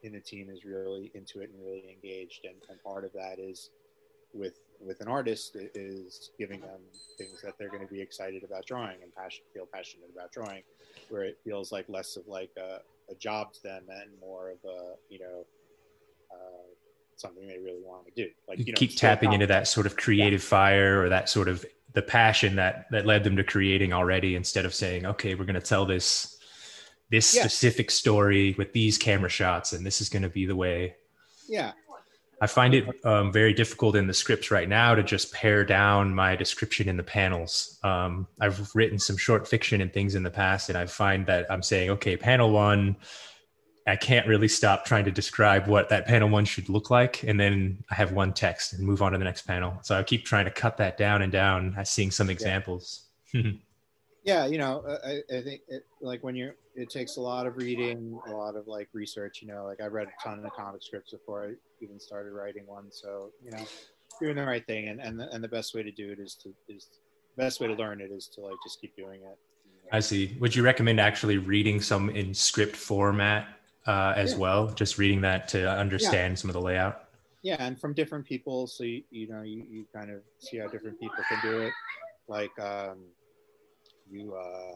in 0.03 0.13
the 0.13 0.19
team 0.19 0.49
is 0.49 0.63
really 0.63 1.11
into 1.13 1.41
it 1.41 1.49
and 1.49 1.59
really 1.59 1.85
engaged. 1.89 2.45
And, 2.45 2.55
and 2.69 2.81
part 2.83 3.03
of 3.03 3.13
that 3.13 3.39
is 3.39 3.69
with 4.33 4.59
with 4.79 5.01
an 5.01 5.07
artist 5.07 5.55
is 5.55 6.31
giving 6.37 6.61
them 6.61 6.81
things 7.17 7.41
that 7.43 7.57
they're 7.57 7.69
going 7.69 7.85
to 7.85 7.91
be 7.91 8.01
excited 8.01 8.43
about 8.43 8.65
drawing 8.65 9.01
and 9.01 9.13
passion, 9.15 9.43
feel 9.53 9.67
passionate 9.71 10.09
about 10.13 10.31
drawing 10.31 10.61
where 11.09 11.23
it 11.23 11.37
feels 11.43 11.71
like 11.71 11.85
less 11.89 12.15
of 12.15 12.27
like 12.27 12.51
a, 12.57 12.79
a 13.11 13.15
job 13.15 13.53
to 13.53 13.63
them 13.63 13.83
and 13.89 14.09
more 14.19 14.51
of 14.51 14.57
a 14.65 14.93
you 15.09 15.19
know 15.19 15.45
uh, 16.31 16.67
something 17.17 17.47
they 17.47 17.57
really 17.57 17.81
want 17.83 18.05
to 18.05 18.11
do. 18.13 18.29
Like 18.47 18.59
you, 18.59 18.65
you 18.65 18.71
know, 18.73 18.77
keep 18.77 18.95
tapping 18.95 19.33
into 19.33 19.47
that 19.47 19.67
sort 19.67 19.85
of 19.85 19.97
creative 19.97 20.41
yeah. 20.41 20.49
fire 20.49 21.03
or 21.03 21.09
that 21.09 21.29
sort 21.29 21.47
of 21.47 21.65
the 21.93 22.01
passion 22.01 22.55
that 22.57 22.85
that 22.91 23.05
led 23.05 23.23
them 23.23 23.35
to 23.37 23.43
creating 23.43 23.91
already 23.91 24.35
instead 24.35 24.65
of 24.65 24.73
saying 24.75 25.03
okay 25.05 25.33
we're 25.33 25.45
going 25.45 25.55
to 25.55 25.61
tell 25.61 25.83
this 25.83 26.37
this 27.09 27.35
yeah. 27.35 27.41
specific 27.41 27.89
story 27.89 28.53
with 28.57 28.71
these 28.71 28.99
camera 28.99 29.29
shots 29.29 29.73
and 29.73 29.83
this 29.83 29.99
is 29.99 30.07
going 30.07 30.21
to 30.21 30.29
be 30.29 30.45
the 30.45 30.55
way 30.55 30.95
yeah 31.47 31.71
I 32.39 32.45
find 32.45 32.75
it 32.75 32.85
um, 33.03 33.31
very 33.31 33.51
difficult 33.51 33.95
in 33.95 34.05
the 34.05 34.13
scripts 34.13 34.51
right 34.51 34.69
now 34.69 34.93
to 34.93 35.01
just 35.01 35.33
pare 35.33 35.65
down 35.65 36.13
my 36.13 36.35
description 36.35 36.87
in 36.87 36.95
the 36.95 37.01
panels. 37.01 37.79
Um, 37.83 38.27
I've 38.39 38.69
written 38.75 38.99
some 38.99 39.17
short 39.17 39.47
fiction 39.47 39.81
and 39.81 39.91
things 39.91 40.13
in 40.13 40.21
the 40.21 40.29
past, 40.29 40.69
and 40.69 40.77
I 40.77 40.85
find 40.85 41.25
that 41.25 41.51
I'm 41.51 41.63
saying, 41.63 41.89
okay, 41.89 42.15
panel 42.15 42.51
one, 42.51 42.95
I 43.87 43.95
can't 43.95 44.27
really 44.27 44.49
stop 44.49 44.83
trying 44.83 45.05
to 45.05 45.11
describe 45.11 45.67
what 45.67 45.87
that 45.89 46.05
panel 46.05 46.27
one 46.29 46.43
should 46.43 46.67
look 46.67 46.89
like. 46.89 47.23
And 47.23 47.39
then 47.39 47.83
I 47.89 47.95
have 47.95 48.11
one 48.11 48.33
text 48.33 48.73
and 48.73 48.85
move 48.85 49.01
on 49.01 49.13
to 49.13 49.17
the 49.17 49.23
next 49.23 49.43
panel. 49.43 49.79
So 49.81 49.97
I 49.97 50.03
keep 50.03 50.25
trying 50.25 50.45
to 50.45 50.51
cut 50.51 50.75
that 50.77 50.97
down 50.97 51.21
and 51.21 51.31
down, 51.31 51.73
I 51.77 51.83
seeing 51.83 52.11
some 52.11 52.29
examples. 52.29 53.05
Yeah. 53.33 53.51
yeah, 54.23 54.45
you 54.45 54.57
know, 54.57 54.83
uh, 54.87 54.97
I, 55.05 55.37
I 55.37 55.41
think 55.41 55.61
it, 55.69 55.85
like 56.01 56.21
when 56.21 56.35
you're, 56.35 56.55
it 56.75 56.89
takes 56.89 57.15
a 57.15 57.21
lot 57.21 57.47
of 57.47 57.55
reading, 57.55 58.19
a 58.27 58.31
lot 58.31 58.55
of 58.55 58.67
like 58.67 58.89
research. 58.93 59.41
You 59.41 59.47
know, 59.47 59.65
like 59.65 59.81
I 59.81 59.85
read 59.85 60.07
a 60.07 60.23
ton 60.23 60.43
of 60.45 60.51
comic 60.51 60.83
scripts 60.83 61.11
before 61.11 61.45
I 61.45 61.53
even 61.81 61.99
started 61.99 62.31
writing 62.31 62.67
one. 62.67 62.91
So 62.91 63.31
you 63.43 63.51
know, 63.51 63.65
doing 64.21 64.35
the 64.35 64.45
right 64.45 64.65
thing, 64.67 64.89
and 64.89 64.99
and 65.01 65.19
the, 65.19 65.29
and 65.33 65.43
the 65.43 65.47
best 65.47 65.73
way 65.73 65.81
to 65.81 65.91
do 65.91 66.11
it 66.11 66.19
is 66.19 66.35
to 66.43 66.53
is 66.69 66.87
the 67.35 67.43
best 67.43 67.59
way 67.59 67.67
to 67.67 67.73
learn 67.73 67.99
it 68.01 68.11
is 68.11 68.27
to 68.35 68.41
like 68.41 68.55
just 68.63 68.79
keep 68.79 68.95
doing 68.95 69.21
it. 69.21 69.37
I 69.91 70.01
see. 70.01 70.37
Would 70.39 70.55
you 70.55 70.63
recommend 70.63 70.99
actually 70.99 71.37
reading 71.37 71.81
some 71.81 72.09
in 72.09 72.33
script 72.33 72.75
format 72.75 73.47
uh, 73.87 74.13
as 74.15 74.33
Yeah. 74.33 74.37
well. 74.39 74.67
Just 74.67 74.97
reading 74.97 75.21
that 75.21 75.47
to 75.49 75.69
understand 75.69 76.37
some 76.37 76.49
of 76.49 76.53
the 76.53 76.61
layout. 76.61 77.03
yeah 77.43 77.55
and 77.59 77.79
from 77.79 77.93
different 77.93 78.25
people 78.25 78.65
so 78.67 78.83
you, 78.83 79.03
you 79.11 79.27
know 79.27 79.43
you, 79.43 79.63
you 79.69 79.85
kind 79.95 80.09
of 80.11 80.21
see 80.39 80.57
how 80.57 80.67
different 80.67 80.99
people 80.99 81.23
can 81.29 81.39
do 81.49 81.59
it 81.61 81.73
like 82.27 82.51
um 82.59 82.97
you 84.09 84.33
uh 84.35 84.73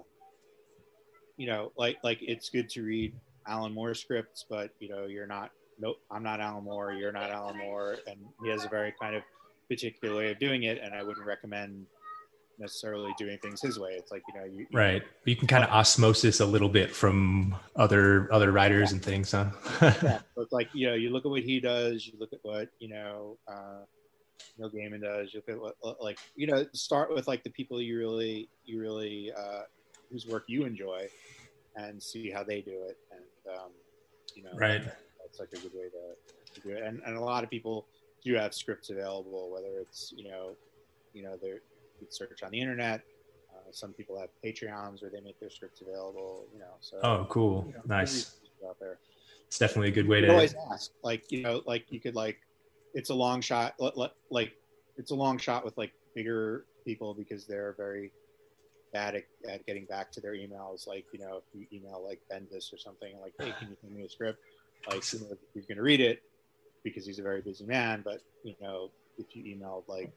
you 1.37 1.47
know 1.47 1.71
like 1.75 1.97
like 2.03 2.19
it's 2.21 2.49
good 2.49 2.69
to 2.69 2.83
read 2.83 3.13
alan 3.47 3.73
moore 3.73 3.95
scripts 3.95 4.45
but 4.49 4.69
you 4.79 4.87
know 4.87 5.05
you're 5.05 5.25
not 5.27 5.49
nope 5.79 5.97
i'm 6.11 6.21
not 6.23 6.39
alan 6.39 6.63
moore 6.63 6.93
you're 6.93 7.11
not 7.11 7.31
alan 7.31 7.57
moore 7.57 7.97
and 8.07 8.17
he 8.43 8.49
has 8.49 8.63
a 8.63 8.69
very 8.69 8.93
kind 9.01 9.15
of 9.15 9.23
particular 9.67 10.15
way 10.15 10.31
of 10.31 10.37
doing 10.39 10.63
it 10.63 10.77
and 10.83 10.93
i 10.93 11.01
wouldn't 11.01 11.25
recommend 11.25 11.85
necessarily 12.61 13.11
doing 13.17 13.37
things 13.41 13.61
his 13.61 13.79
way 13.79 13.91
it's 13.91 14.11
like 14.11 14.23
you 14.27 14.39
know 14.39 14.45
you, 14.45 14.65
you 14.69 14.77
Right. 14.77 15.03
You 15.25 15.35
can 15.35 15.47
kind 15.47 15.63
of 15.63 15.69
osmosis 15.69 16.39
a 16.39 16.45
little 16.45 16.69
bit 16.69 16.91
from 16.95 17.55
other 17.75 18.31
other 18.31 18.51
writers 18.51 18.91
and 18.91 19.03
things, 19.03 19.31
huh? 19.31 19.49
yeah, 19.81 20.19
so 20.35 20.41
it's 20.41 20.51
like 20.51 20.69
you 20.73 20.87
know, 20.87 20.93
you 20.93 21.09
look 21.09 21.25
at 21.25 21.31
what 21.31 21.43
he 21.43 21.59
does, 21.59 22.05
you 22.07 22.13
look 22.19 22.33
at 22.33 22.39
what 22.43 22.69
you 22.79 22.89
know, 22.89 23.37
uh, 23.47 23.81
Neil 24.57 24.69
Gaiman 24.69 25.01
does. 25.01 25.33
You 25.33 25.41
look 25.47 25.55
at 25.55 25.75
what 25.81 26.01
like 26.01 26.17
you 26.35 26.47
know, 26.47 26.65
start 26.73 27.13
with 27.13 27.27
like 27.27 27.43
the 27.43 27.49
people 27.51 27.81
you 27.81 27.97
really, 27.97 28.49
you 28.65 28.79
really, 28.79 29.31
uh, 29.37 29.61
whose 30.11 30.25
work 30.27 30.43
you 30.47 30.65
enjoy, 30.65 31.07
and 31.75 32.01
see 32.01 32.29
how 32.31 32.43
they 32.43 32.61
do 32.61 32.83
it, 32.87 32.97
and 33.11 33.55
um, 33.57 33.71
you 34.35 34.43
know, 34.43 34.51
Right. 34.55 34.83
that's 34.83 35.39
like 35.39 35.49
a 35.53 35.57
good 35.57 35.73
way 35.73 35.89
to, 35.89 36.53
to 36.61 36.67
do 36.67 36.75
it. 36.75 36.83
And, 36.83 37.01
and 37.05 37.17
a 37.17 37.21
lot 37.21 37.43
of 37.43 37.49
people 37.49 37.85
do 38.23 38.33
have 38.35 38.53
scripts 38.53 38.89
available, 38.89 39.51
whether 39.51 39.79
it's 39.79 40.13
you 40.15 40.29
know, 40.29 40.55
you 41.13 41.23
know, 41.23 41.37
they're 41.41 41.61
can 42.01 42.11
search 42.11 42.43
on 42.43 42.51
the 42.51 42.59
internet. 42.59 43.01
Uh, 43.53 43.71
some 43.71 43.93
people 43.93 44.19
have 44.19 44.29
Patreons 44.43 45.01
where 45.01 45.11
they 45.11 45.21
make 45.21 45.39
their 45.39 45.49
scripts 45.49 45.81
available. 45.81 46.45
You 46.53 46.59
know, 46.59 46.73
so 46.79 46.99
oh, 47.03 47.25
cool. 47.29 47.65
you 47.67 47.73
know, 47.73 47.81
Nice. 47.85 48.35
out 48.67 48.77
there 48.79 48.99
It's 49.47 49.57
definitely 49.57 49.89
a 49.89 49.93
good 49.93 50.07
way 50.07 50.21
to. 50.21 50.29
always 50.29 50.55
ask 50.71 50.91
like 51.03 51.31
you 51.31 51.41
know 51.41 51.61
like 51.65 51.85
you 51.89 51.99
could 51.99 52.15
like 52.15 52.37
it's 52.93 53.09
a 53.09 53.13
long 53.13 53.41
shot 53.41 53.73
li- 53.79 53.91
li- 53.95 54.13
like 54.29 54.53
it's 54.97 55.11
a 55.11 55.15
long 55.15 55.37
shot 55.37 55.65
with 55.65 55.77
like 55.77 55.93
bigger 56.15 56.65
people 56.85 57.13
because 57.13 57.45
they're 57.45 57.73
very 57.77 58.11
bad 58.93 59.15
at, 59.15 59.23
at 59.47 59.65
getting 59.65 59.85
back 59.85 60.11
to 60.11 60.19
their 60.21 60.33
emails 60.33 60.85
like 60.87 61.05
you 61.13 61.19
know 61.19 61.37
if 61.37 61.43
you 61.53 61.65
email 61.71 62.03
like 62.05 62.19
bendis 62.31 62.73
or 62.73 62.77
something 62.77 63.13
like 63.21 63.33
hey 63.39 63.53
can 63.57 63.69
you 63.69 63.77
send 63.81 63.95
me 63.95 64.03
a 64.03 64.09
script 64.09 64.39
like 64.89 65.13
you 65.13 65.19
know, 65.21 65.37
he's 65.53 65.65
going 65.65 65.77
to 65.77 65.83
read 65.83 66.01
it 66.01 66.21
because 66.83 67.05
he's 67.05 67.19
a 67.19 67.23
very 67.23 67.41
busy 67.41 67.65
man 67.65 68.01
but 68.03 68.21
you 68.43 68.53
know 68.61 68.89
if 69.17 69.33
you 69.35 69.43
emailed 69.55 69.83
like 69.87 70.11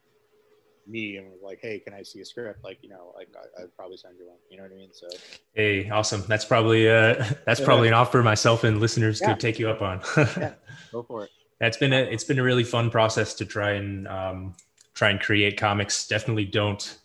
me 0.87 1.17
and 1.17 1.31
was 1.31 1.41
like 1.43 1.59
hey 1.63 1.79
can 1.79 1.95
i 1.95 2.03
see 2.03 2.21
a 2.21 2.25
script 2.25 2.63
like 2.63 2.79
you 2.83 2.89
know 2.89 3.13
like 3.17 3.29
I, 3.37 3.63
i'd 3.63 3.77
probably 3.77 3.97
send 3.97 4.17
you 4.19 4.27
one 4.29 4.37
you 4.51 4.57
know 4.57 4.65
what 4.65 4.73
i 4.73 4.77
mean 4.77 4.91
so 4.93 5.07
Hey, 5.55 5.89
awesome. 5.89 6.25
That's 6.27 6.45
probably 6.45 6.89
uh 6.91 7.15
that's 7.47 7.61
Yeah. 7.61 7.67
probably 7.67 7.89
an 7.89 7.95
offer 7.95 8.23
myself 8.23 8.65
and 8.65 8.81
listeners 8.81 9.21
Yeah. 9.21 9.29
could 9.29 9.41
take 9.41 9.59
you 9.59 9.69
up 9.69 9.83
on. 9.83 10.01
Yeah. 10.37 10.55
go 10.93 11.03
for 11.03 11.25
it 11.25 11.31
That's 11.61 11.77
been 11.77 11.93
a 11.93 11.99
it's 12.03 12.25
been 12.25 12.39
a 12.39 12.43
really 12.43 12.65
fun 12.65 12.91
process 12.91 13.35
to 13.35 13.45
try 13.47 13.73
and 13.73 14.09
um, 14.09 14.55
try 14.95 15.11
and 15.11 15.21
create 15.21 15.57
comics. 15.59 16.07
Definitely 16.09 16.47
don't 16.47 16.99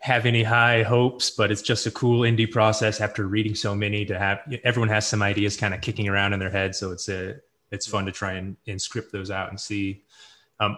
have 0.00 0.26
any 0.26 0.42
high 0.42 0.82
hopes, 0.82 1.30
but 1.30 1.50
it's 1.50 1.62
just 1.62 1.86
a 1.86 1.90
cool 1.90 2.20
indie 2.20 2.50
process 2.50 3.00
after 3.00 3.26
reading 3.26 3.54
so 3.54 3.74
many 3.74 4.04
to 4.06 4.18
have 4.18 4.40
everyone 4.64 4.88
has 4.88 5.06
some 5.06 5.22
ideas 5.22 5.56
kind 5.56 5.72
of 5.74 5.80
kicking 5.80 6.08
around 6.08 6.32
in 6.32 6.40
their 6.40 6.50
head. 6.50 6.74
So 6.74 6.90
it's 6.92 7.08
a 7.08 7.36
it's 7.70 7.86
fun 7.86 8.04
to 8.06 8.12
try 8.12 8.32
and, 8.34 8.56
and 8.66 8.80
script 8.82 9.12
those 9.12 9.30
out 9.30 9.48
and 9.50 9.60
see 9.60 10.02
um, 10.60 10.76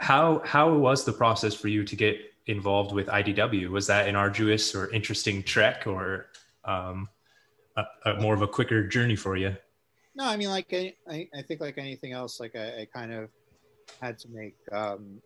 how 0.00 0.40
how 0.46 0.72
was 0.72 1.04
the 1.04 1.12
process 1.12 1.54
for 1.54 1.68
you 1.68 1.84
to 1.84 1.94
get 1.94 2.16
involved 2.46 2.92
with 2.92 3.06
IDW? 3.06 3.68
Was 3.68 3.86
that 3.86 4.08
an 4.08 4.16
arduous 4.16 4.74
or 4.74 4.90
interesting 4.92 5.42
trek 5.42 5.86
or 5.86 6.30
um, 6.64 7.08
a, 7.76 7.84
a 8.06 8.14
more 8.20 8.34
of 8.34 8.40
a 8.40 8.48
quicker 8.48 8.86
journey 8.88 9.14
for 9.14 9.36
you? 9.36 9.54
No, 10.16 10.24
I 10.24 10.36
mean, 10.38 10.48
like 10.48 10.72
I, 10.72 11.28
I 11.34 11.42
think 11.46 11.60
like 11.60 11.76
anything 11.76 12.12
else, 12.12 12.40
like 12.40 12.56
I, 12.56 12.80
I 12.80 12.88
kind 12.92 13.12
of 13.12 13.28
had 14.00 14.18
to 14.20 14.28
make 14.30 14.56
um, 14.72 15.20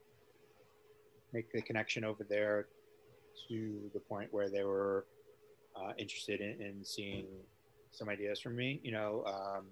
make 1.32 1.52
the 1.52 1.62
connection 1.62 2.04
over 2.04 2.24
there 2.28 2.66
to 3.48 3.90
the 3.94 4.00
point 4.00 4.32
where 4.32 4.50
they 4.50 4.64
were 4.64 5.06
uh, 5.76 5.92
interested 5.98 6.40
in, 6.40 6.60
in 6.60 6.84
seeing 6.84 7.26
some 7.92 8.08
ideas 8.08 8.40
from 8.40 8.56
me, 8.56 8.80
you 8.82 8.90
know, 8.90 9.24
um, 9.26 9.66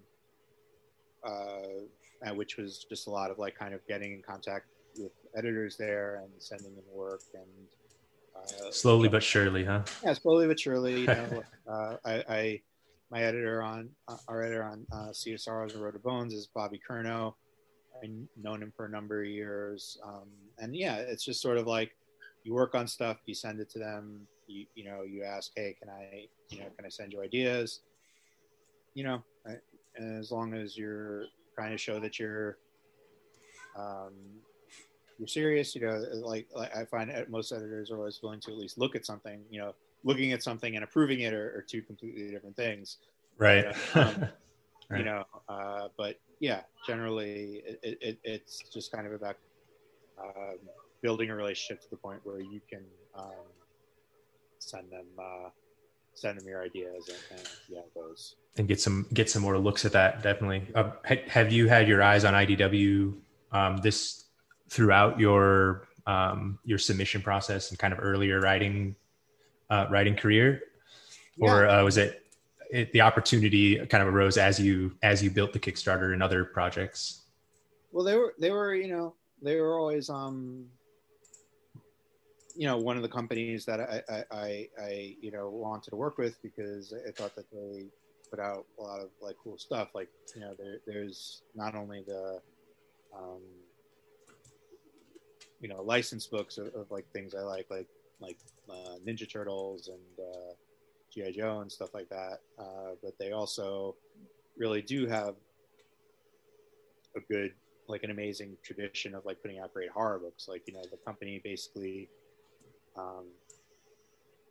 uh, 1.24 2.34
which 2.34 2.56
was 2.56 2.86
just 2.88 3.08
a 3.08 3.10
lot 3.10 3.32
of 3.32 3.38
like 3.40 3.58
kind 3.58 3.74
of 3.74 3.84
getting 3.88 4.12
in 4.12 4.22
contact 4.22 4.66
editors 5.36 5.76
there 5.76 6.22
and 6.22 6.30
sending 6.38 6.74
them 6.74 6.84
work 6.92 7.22
and 7.34 7.44
uh, 8.36 8.70
Slowly 8.70 9.08
but 9.08 9.22
surely, 9.22 9.64
huh? 9.64 9.82
yeah, 10.04 10.14
slowly 10.14 10.46
but 10.46 10.58
surely. 10.58 11.00
You 11.00 11.06
know, 11.06 11.42
uh, 11.68 11.96
I, 12.04 12.24
I 12.28 12.60
my 13.10 13.22
editor 13.22 13.62
on 13.62 13.90
uh, 14.08 14.16
our 14.26 14.42
editor 14.42 14.64
on 14.64 14.86
uh, 14.92 15.12
Sea 15.12 15.34
of 15.34 15.40
Sorrows 15.40 15.74
and 15.74 15.82
Road 15.82 15.94
of 15.94 16.02
Bones 16.02 16.32
is 16.32 16.46
Bobby 16.46 16.80
Curnow. 16.88 17.34
I've 18.02 18.10
known 18.40 18.62
him 18.62 18.72
for 18.74 18.86
a 18.86 18.88
number 18.88 19.22
of 19.22 19.28
years, 19.28 19.98
um, 20.04 20.28
and 20.58 20.74
yeah, 20.74 20.96
it's 20.96 21.24
just 21.24 21.40
sort 21.40 21.58
of 21.58 21.66
like 21.66 21.94
you 22.42 22.54
work 22.54 22.74
on 22.74 22.86
stuff, 22.88 23.18
you 23.26 23.34
send 23.34 23.60
it 23.60 23.70
to 23.70 23.78
them, 23.78 24.26
you 24.46 24.66
you 24.74 24.84
know, 24.84 25.02
you 25.02 25.22
ask, 25.22 25.52
hey, 25.54 25.76
can 25.78 25.88
I, 25.88 26.26
you 26.48 26.58
know, 26.60 26.66
can 26.76 26.86
I 26.86 26.88
send 26.88 27.12
you 27.12 27.22
ideas? 27.22 27.80
You 28.94 29.04
know, 29.04 29.22
I, 29.46 29.56
as 30.02 30.32
long 30.32 30.54
as 30.54 30.76
you're 30.76 31.26
trying 31.54 31.70
to 31.70 31.78
show 31.78 32.00
that 32.00 32.18
you're 32.18 32.58
um, 33.78 34.12
you're 35.22 35.28
serious, 35.28 35.76
you 35.76 35.80
know, 35.82 36.04
like, 36.14 36.48
like 36.52 36.74
I 36.74 36.84
find 36.84 37.12
most 37.28 37.52
editors 37.52 37.92
are 37.92 37.96
always 37.96 38.18
willing 38.20 38.40
to 38.40 38.50
at 38.50 38.58
least 38.58 38.76
look 38.76 38.96
at 38.96 39.06
something, 39.06 39.40
you 39.50 39.60
know, 39.60 39.72
looking 40.02 40.32
at 40.32 40.42
something 40.42 40.74
and 40.74 40.82
approving 40.82 41.20
it 41.20 41.32
are, 41.32 41.56
are 41.56 41.64
two 41.66 41.80
completely 41.80 42.28
different 42.28 42.56
things, 42.56 42.96
Right. 43.38 43.64
Um, 43.94 44.26
Right. 44.90 44.98
you 44.98 45.04
know. 45.04 45.24
Uh, 45.48 45.88
but 45.96 46.16
yeah, 46.40 46.62
generally, 46.86 47.62
it, 47.82 47.98
it, 48.02 48.18
it's 48.24 48.64
just 48.74 48.90
kind 48.92 49.06
of 49.06 49.12
about 49.14 49.36
um, 50.20 50.58
building 51.02 51.30
a 51.30 51.34
relationship 51.36 51.80
to 51.82 51.88
the 51.90 51.96
point 51.96 52.20
where 52.24 52.40
you 52.40 52.60
can 52.68 52.82
um, 53.14 53.30
send 54.58 54.90
them 54.90 55.06
uh, 55.18 55.48
send 56.14 56.38
them 56.38 56.46
your 56.46 56.62
ideas 56.62 57.08
and, 57.08 57.38
and 57.38 57.48
yeah, 57.68 57.80
those. 57.94 58.34
and 58.58 58.68
get 58.68 58.80
some 58.80 59.06
get 59.14 59.30
some 59.30 59.40
more 59.40 59.56
looks 59.56 59.84
at 59.86 59.92
that 59.92 60.22
definitely 60.22 60.66
uh, 60.74 60.90
ha- 61.06 61.24
have 61.28 61.50
you 61.52 61.68
had 61.68 61.88
your 61.88 62.02
eyes 62.02 62.24
on 62.24 62.34
idw 62.34 63.14
um, 63.52 63.76
this 63.78 64.21
throughout 64.72 65.20
your 65.20 65.86
um, 66.06 66.58
your 66.64 66.78
submission 66.78 67.20
process 67.20 67.70
and 67.70 67.78
kind 67.78 67.92
of 67.92 68.00
earlier 68.02 68.40
writing 68.40 68.96
uh, 69.70 69.86
writing 69.90 70.16
career? 70.16 70.62
Or 71.38 71.66
uh, 71.66 71.84
was 71.84 71.96
it, 71.96 72.26
it 72.70 72.92
the 72.92 73.00
opportunity 73.02 73.76
kind 73.86 74.06
of 74.06 74.12
arose 74.12 74.36
as 74.38 74.58
you 74.58 74.96
as 75.02 75.22
you 75.22 75.30
built 75.30 75.52
the 75.52 75.60
kickstarter 75.60 76.12
and 76.14 76.22
other 76.22 76.44
projects? 76.44 77.22
Well, 77.92 78.04
they 78.04 78.16
were 78.16 78.34
they 78.38 78.50
were 78.50 78.74
you 78.74 78.88
know 78.88 79.14
they 79.42 79.60
were 79.60 79.78
always 79.78 80.08
um 80.08 80.66
you 82.56 82.66
know 82.66 82.78
one 82.78 82.96
of 82.96 83.02
the 83.02 83.08
companies 83.08 83.64
that 83.66 83.80
I 83.80 84.02
I, 84.08 84.24
I, 84.32 84.68
I 84.80 85.16
you 85.20 85.30
know 85.30 85.50
wanted 85.50 85.90
to 85.90 85.96
work 85.96 86.16
with 86.16 86.40
because 86.42 86.94
I 87.06 87.10
thought 87.12 87.34
that 87.36 87.50
they 87.52 87.84
put 88.30 88.40
out 88.40 88.64
a 88.78 88.82
lot 88.82 89.00
of 89.00 89.10
like 89.20 89.36
cool 89.44 89.58
stuff. 89.58 89.88
Like 89.94 90.08
you 90.34 90.40
know 90.40 90.54
there, 90.58 90.78
there's 90.86 91.42
not 91.54 91.74
only 91.74 92.02
the 92.06 92.40
um, 93.14 93.42
you 95.62 95.68
know 95.68 95.80
licensed 95.80 96.30
books 96.30 96.58
of, 96.58 96.66
of 96.74 96.90
like 96.90 97.06
things 97.12 97.34
I 97.34 97.40
like 97.40 97.66
like 97.70 97.86
like 98.20 98.36
uh, 98.68 98.96
Ninja 99.06 99.30
Turtles 99.30 99.88
and 99.88 100.26
uh, 100.26 100.52
GI 101.12 101.32
Joe 101.32 101.60
and 101.60 101.70
stuff 101.70 101.94
like 101.94 102.08
that, 102.10 102.40
uh, 102.58 102.94
but 103.02 103.12
they 103.18 103.32
also 103.32 103.96
really 104.58 104.82
do 104.82 105.06
have 105.06 105.34
a 107.16 107.20
good 107.32 107.52
like 107.88 108.02
an 108.04 108.10
amazing 108.10 108.56
tradition 108.62 109.14
of 109.14 109.24
like 109.24 109.40
putting 109.42 109.58
out 109.58 109.72
great 109.72 109.90
horror 109.90 110.18
books. 110.18 110.48
Like 110.48 110.62
you 110.66 110.74
know, 110.74 110.82
the 110.90 110.98
company 110.98 111.40
basically 111.42 112.08
um, 112.96 113.26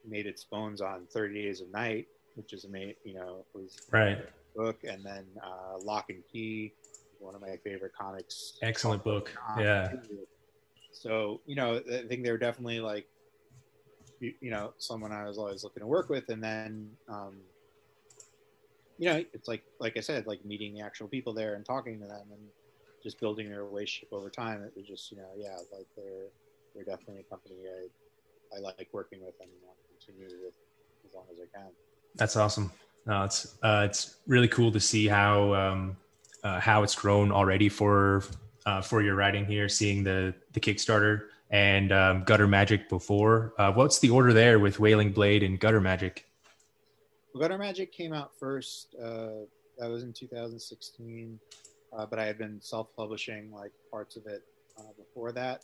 made 0.08 0.26
its 0.26 0.44
bones 0.44 0.82
on 0.82 1.08
Thirty 1.12 1.44
Days 1.44 1.62
of 1.62 1.72
Night, 1.72 2.08
which 2.36 2.54
is 2.54 2.66
amazing. 2.66 2.96
You 3.04 3.16
know, 3.16 3.46
was 3.54 3.78
right 3.92 4.20
book, 4.56 4.84
and 4.84 5.06
then 5.06 5.26
uh, 5.44 5.78
Locke 5.84 6.10
and 6.10 6.24
Key, 6.32 6.74
one 7.20 7.36
of 7.36 7.42
my 7.42 7.58
favorite 7.64 7.94
comics. 7.98 8.58
excellent 8.62 9.04
book 9.04 9.32
yeah 9.58 9.90
So 10.92 11.42
you 11.46 11.56
know, 11.56 11.78
I 11.78 12.08
think 12.08 12.24
they're 12.24 12.38
definitely 12.38 12.80
like, 12.80 13.08
you, 14.20 14.34
you 14.42 14.52
know, 14.52 14.74
someone 14.78 15.12
I 15.12 15.26
was 15.26 15.38
always 15.38 15.64
looking 15.64 15.82
to 15.82 15.88
work 15.88 16.10
with, 16.10 16.30
and 16.30 16.44
then. 16.44 16.92
Um, 17.08 17.38
you 19.02 19.10
know, 19.10 19.26
it's 19.34 19.48
like 19.48 19.64
like 19.80 19.98
I 19.98 20.00
said, 20.00 20.28
like 20.28 20.46
meeting 20.46 20.76
the 20.76 20.82
actual 20.82 21.08
people 21.08 21.34
there 21.34 21.56
and 21.56 21.66
talking 21.66 22.00
to 22.00 22.06
them 22.06 22.28
and 22.32 22.42
just 23.02 23.20
building 23.20 23.50
their 23.50 23.66
relationship 23.66 24.14
over 24.14 24.30
time. 24.30 24.62
It 24.62 24.74
was 24.76 24.86
just, 24.86 25.12
you 25.12 25.18
know, 25.18 25.30
yeah, 25.36 25.56
like 25.76 25.88
they're 25.98 26.28
they're 26.76 26.84
definitely 26.84 27.22
a 27.22 27.24
company 27.24 27.56
I 27.66 28.56
I 28.56 28.60
like 28.60 28.88
working 28.92 29.20
with 29.26 29.34
and 29.42 29.50
want 29.66 29.78
to 29.80 30.06
continue 30.06 30.28
with 30.46 30.54
as 31.08 31.16
long 31.16 31.26
as 31.32 31.40
I 31.40 31.58
can. 31.58 31.70
That's 32.14 32.36
awesome. 32.36 32.72
No, 33.08 33.24
it's 33.24 33.58
uh, 33.64 33.88
it's 33.90 34.18
really 34.28 34.48
cool 34.48 34.72
to 34.72 34.80
see 34.80 35.08
how 35.08 35.54
um, 35.56 35.98
uh, 36.44 36.60
how 36.60 36.84
it's 36.84 36.94
grown 36.94 37.32
already 37.32 37.70
for 37.70 38.24
uh, 38.66 38.82
for 38.82 39.02
your 39.02 39.16
writing 39.16 39.46
here. 39.46 39.70
Seeing 39.70 40.04
the 40.04 40.34
the 40.54 40.60
Kickstarter 40.60 41.28
and 41.52 41.92
um, 41.92 42.24
Gutter 42.24 42.48
Magic 42.48 42.90
before. 42.90 43.54
Uh, 43.58 43.72
what's 43.74 44.00
the 44.00 44.10
order 44.10 44.34
there 44.34 44.60
with 44.60 44.80
Wailing 44.80 45.12
Blade 45.12 45.44
and 45.44 45.60
Gutter 45.60 45.82
Magic? 45.82 46.26
Gutter 47.38 47.58
Magic 47.58 47.92
came 47.92 48.14
out 48.14 48.32
first, 48.40 48.96
uh, 48.96 49.46
that 49.78 49.90
was 49.90 50.04
in 50.04 50.14
2016. 50.14 51.40
Uh, 51.94 52.06
but 52.06 52.20
I 52.20 52.26
had 52.26 52.38
been 52.38 52.62
self-publishing 52.62 53.52
like 53.52 53.72
parts 53.90 54.16
of 54.16 54.26
it 54.26 54.44
uh, 54.78 54.94
before 54.98 55.34
that. 55.34 55.64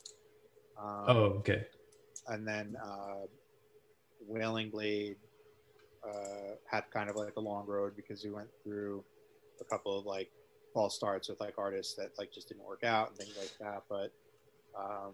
Um, 0.78 1.04
oh, 1.08 1.24
okay. 1.40 1.66
And 2.28 2.46
then 2.46 2.76
uh, 2.84 3.26
Wailing 4.28 4.70
Blade 4.70 5.16
uh, 6.06 6.56
had 6.70 6.84
kind 6.92 7.10
of 7.10 7.16
like 7.16 7.38
a 7.38 7.40
long 7.40 7.66
road 7.66 7.94
because 7.96 8.24
we 8.26 8.32
went 8.32 8.50
through 8.64 9.04
a 9.62 9.64
couple 9.64 9.98
of 9.98 10.06
like 10.06 10.30
false 10.74 10.96
starts 10.96 11.30
with 11.30 11.40
like 11.40 11.56
artists 11.58 11.96
that 11.96 12.12
like 12.18 12.32
just 12.32 12.48
didn't 12.48 12.64
work 12.64 12.84
out 12.84 13.10
and 13.10 13.18
things 13.18 13.38
like 13.38 13.52
that. 13.60 13.84
But 13.90 14.12
um, 14.80 15.14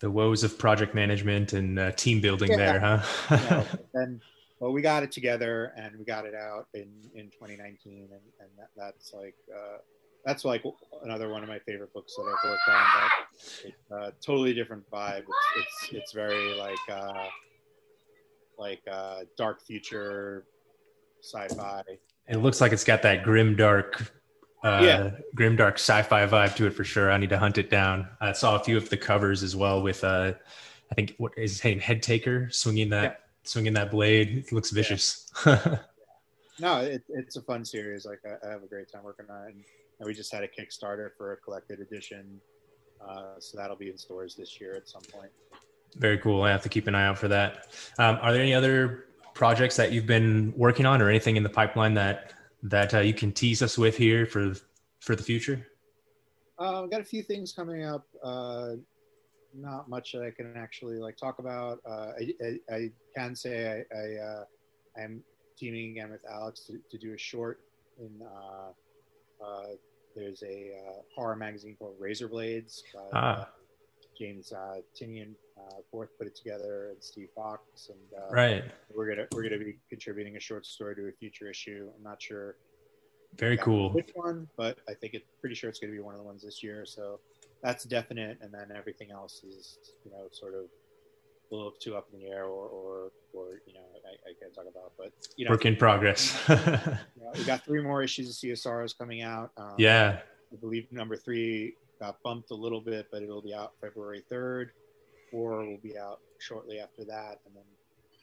the 0.00 0.10
woes 0.10 0.44
of 0.44 0.58
project 0.58 0.94
management 0.94 1.52
and 1.52 1.78
uh, 1.78 1.92
team 1.92 2.20
building 2.20 2.50
yeah, 2.50 2.56
there, 2.56 2.80
huh? 2.80 3.02
yeah, 3.30 3.64
then, 3.94 4.20
well, 4.60 4.72
we 4.72 4.82
got 4.82 5.02
it 5.02 5.12
together 5.12 5.72
and 5.76 5.96
we 5.98 6.04
got 6.04 6.26
it 6.26 6.34
out 6.34 6.68
in 6.74 6.90
in 7.14 7.26
2019, 7.30 8.08
and, 8.10 8.20
and 8.40 8.48
that, 8.58 8.68
that's 8.76 9.12
like. 9.12 9.34
Uh, 9.52 9.78
that's 10.24 10.42
like 10.42 10.64
another 11.02 11.28
one 11.28 11.42
of 11.42 11.50
my 11.50 11.58
favorite 11.58 11.92
books 11.92 12.14
that 12.16 12.22
I've 12.22 12.50
worked 12.50 12.68
on. 12.68 12.84
But 12.94 13.68
it's 13.68 13.90
a 13.90 14.26
totally 14.26 14.54
different 14.54 14.90
vibe. 14.90 15.24
It's 15.56 15.56
it's, 15.56 15.92
it's 15.92 16.12
very 16.12 16.54
like 16.54 16.78
uh, 16.90 17.26
like 18.58 18.80
uh, 18.90 19.20
dark 19.36 19.60
future 19.60 20.46
sci-fi. 21.22 21.82
It 22.28 22.36
looks 22.36 22.60
like 22.60 22.72
it's 22.72 22.84
got 22.84 23.02
that 23.02 23.22
grim 23.22 23.56
dark, 23.56 24.12
uh, 24.64 24.80
yeah. 24.82 25.10
grim 25.34 25.56
dark 25.56 25.74
sci-fi 25.74 26.26
vibe 26.26 26.56
to 26.56 26.66
it 26.66 26.70
for 26.70 26.84
sure. 26.84 27.12
I 27.12 27.18
need 27.18 27.28
to 27.28 27.38
hunt 27.38 27.58
it 27.58 27.68
down. 27.68 28.08
I 28.20 28.32
saw 28.32 28.56
a 28.56 28.64
few 28.64 28.78
of 28.78 28.88
the 28.88 28.96
covers 28.96 29.42
as 29.42 29.54
well 29.54 29.82
with, 29.82 30.02
uh, 30.02 30.32
I 30.90 30.94
think 30.94 31.14
what 31.18 31.32
is 31.36 31.52
his 31.52 31.64
name, 31.64 31.78
Head 31.78 32.02
Taker, 32.02 32.48
swinging 32.50 32.88
that 32.90 33.02
yeah. 33.02 33.16
swinging 33.44 33.74
that 33.74 33.90
blade. 33.90 34.38
It 34.38 34.52
looks 34.52 34.70
vicious. 34.70 35.30
Yeah. 35.44 35.78
no, 36.60 36.80
it, 36.80 37.02
it's 37.10 37.36
a 37.36 37.42
fun 37.42 37.64
series. 37.64 38.06
Like 38.06 38.20
I, 38.24 38.46
I, 38.46 38.50
have 38.50 38.62
a 38.62 38.66
great 38.66 38.90
time 38.90 39.02
working 39.04 39.26
on 39.28 39.44
it, 39.44 39.54
and, 39.54 39.64
and, 39.98 40.06
we 40.06 40.14
just 40.14 40.32
had 40.32 40.42
a 40.42 40.48
Kickstarter 40.48 41.10
for 41.16 41.32
a 41.32 41.36
collected 41.36 41.80
edition, 41.80 42.40
uh, 43.06 43.38
so 43.38 43.58
that'll 43.58 43.76
be 43.76 43.90
in 43.90 43.98
stores 43.98 44.34
this 44.34 44.60
year 44.60 44.74
at 44.76 44.88
some 44.88 45.02
point. 45.12 45.30
Very 45.96 46.18
cool. 46.18 46.42
I 46.42 46.50
have 46.50 46.62
to 46.62 46.68
keep 46.70 46.86
an 46.86 46.94
eye 46.94 47.06
out 47.06 47.18
for 47.18 47.28
that. 47.28 47.68
Um, 47.98 48.18
are 48.22 48.32
there 48.32 48.42
any 48.42 48.54
other 48.54 49.06
projects 49.34 49.76
that 49.76 49.92
you've 49.92 50.06
been 50.06 50.54
working 50.56 50.86
on, 50.86 51.02
or 51.02 51.10
anything 51.10 51.36
in 51.36 51.42
the 51.42 51.50
pipeline 51.50 51.92
that 51.94 52.32
that 52.64 52.94
uh, 52.94 53.00
you 53.00 53.14
can 53.14 53.30
tease 53.32 53.62
us 53.62 53.78
with 53.78 53.96
here 53.96 54.26
for 54.26 54.54
for 55.00 55.14
the 55.14 55.22
future? 55.22 55.66
Uh, 56.58 56.82
I've 56.82 56.90
got 56.90 57.00
a 57.00 57.04
few 57.04 57.22
things 57.22 57.52
coming 57.52 57.84
up. 57.84 58.06
Uh, 58.22 58.72
not 59.54 59.88
much 59.88 60.12
that 60.12 60.22
I 60.22 60.30
can 60.30 60.56
actually 60.56 60.96
like 60.96 61.16
talk 61.16 61.38
about. 61.38 61.78
Uh, 61.86 62.12
I, 62.18 62.34
I, 62.42 62.74
I, 62.74 62.90
can 63.14 63.36
say 63.36 63.84
I, 63.92 63.96
I 63.96 64.24
uh, 64.24 64.44
am 64.98 65.22
teaming 65.56 65.92
again 65.92 66.10
with 66.10 66.22
Alex 66.28 66.66
to, 66.66 66.78
to 66.90 66.98
do 66.98 67.14
a 67.14 67.18
short 67.18 67.60
in. 67.98 68.20
Uh, 68.22 69.44
uh, 69.44 69.66
there's 70.16 70.42
a 70.44 70.70
uh, 70.78 71.02
horror 71.14 71.36
magazine 71.36 71.76
called 71.76 71.96
Razor 71.98 72.28
Blades. 72.28 72.82
By, 72.94 73.00
ah. 73.12 73.48
James 74.18 74.52
uh, 74.52 74.80
Tynion 74.98 75.34
uh, 75.58 75.76
Fourth 75.90 76.10
put 76.18 76.26
it 76.26 76.36
together, 76.36 76.90
and 76.90 77.02
Steve 77.02 77.28
Foxe, 77.34 77.90
and 77.90 78.22
uh, 78.22 78.32
right. 78.32 78.64
We're 78.94 79.08
gonna 79.08 79.26
we're 79.32 79.42
gonna 79.42 79.58
be 79.58 79.78
contributing 79.88 80.36
a 80.36 80.40
short 80.40 80.66
story 80.66 80.94
to 80.96 81.08
a 81.08 81.12
future 81.12 81.48
issue. 81.48 81.90
I'm 81.96 82.02
not 82.02 82.20
sure. 82.20 82.56
Very 83.36 83.56
cool. 83.56 83.90
Which 83.90 84.10
one? 84.14 84.48
But 84.56 84.78
I 84.88 84.94
think 84.94 85.14
it's 85.14 85.26
pretty 85.40 85.54
sure 85.54 85.68
it's 85.70 85.80
gonna 85.80 85.92
be 85.92 86.00
one 86.00 86.14
of 86.14 86.20
the 86.20 86.26
ones 86.26 86.42
this 86.42 86.62
year. 86.62 86.84
So 86.86 87.20
that's 87.62 87.84
definite, 87.84 88.38
and 88.40 88.52
then 88.52 88.72
everything 88.76 89.10
else 89.10 89.42
is 89.44 89.78
you 90.04 90.10
know 90.10 90.28
sort 90.32 90.54
of 90.54 90.64
a 91.50 91.54
little 91.54 91.72
too 91.72 91.96
up 91.96 92.08
in 92.12 92.20
the 92.20 92.26
air, 92.26 92.44
or 92.44 92.68
or, 92.68 93.12
or 93.32 93.60
you 93.66 93.74
know 93.74 93.80
I, 94.06 94.30
I 94.30 94.32
can't 94.40 94.54
talk 94.54 94.66
about, 94.70 94.92
but 94.98 95.12
you 95.36 95.44
know 95.44 95.50
work 95.50 95.66
in 95.66 95.76
progress. 95.76 96.38
you 96.48 96.56
know, 96.56 97.32
we 97.34 97.44
got 97.44 97.64
three 97.64 97.82
more 97.82 98.02
issues 98.02 98.28
of 98.28 98.34
Sea 98.34 98.50
of 98.50 98.58
Sorrows 98.58 98.92
coming 98.92 99.22
out. 99.22 99.50
Um, 99.56 99.74
yeah. 99.78 100.20
I 100.52 100.56
believe 100.56 100.90
number 100.92 101.16
three 101.16 101.74
got 102.04 102.22
bumped 102.22 102.50
a 102.50 102.54
little 102.54 102.80
bit, 102.80 103.06
but 103.10 103.22
it'll 103.22 103.42
be 103.42 103.54
out 103.54 103.72
February 103.80 104.22
3rd. 104.30 104.66
Four 105.30 105.64
will 105.64 105.78
be 105.82 105.98
out 105.98 106.20
shortly 106.38 106.78
after 106.78 107.04
that, 107.04 107.40
and 107.46 107.54
then 107.54 107.64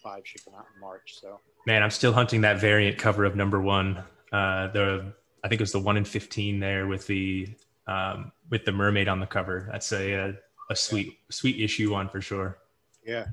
five 0.04 0.22
should 0.24 0.44
come 0.46 0.54
out 0.56 0.66
in 0.74 0.80
March. 0.80 1.16
So, 1.20 1.40
man, 1.66 1.84
I'm 1.84 1.90
still 1.90 2.14
hunting 2.14 2.42
that 2.42 2.60
variant 2.60 2.98
cover 2.98 3.26
of 3.26 3.36
number 3.36 3.60
one. 3.60 3.98
Uh, 4.32 4.68
the 4.68 5.14
I 5.44 5.48
think 5.48 5.60
it 5.60 5.64
was 5.64 5.72
the 5.72 5.80
one 5.80 5.98
in 5.98 6.06
15 6.06 6.60
there 6.60 6.88
with 6.88 7.08
the 7.08 7.48
um, 7.88 8.32
with 8.50 8.66
the 8.66 8.72
mermaid 8.72 9.08
on 9.08 9.20
the 9.20 9.26
cover. 9.26 9.68
That's 9.72 9.92
a 9.92 10.14
a, 10.14 10.34
a 10.70 10.76
sweet 10.76 11.08
yeah. 11.08 11.14
sweet 11.32 11.60
issue 11.60 11.92
one 11.92 12.08
for 12.08 12.22
sure. 12.22 12.60
Yeah. 13.06 13.26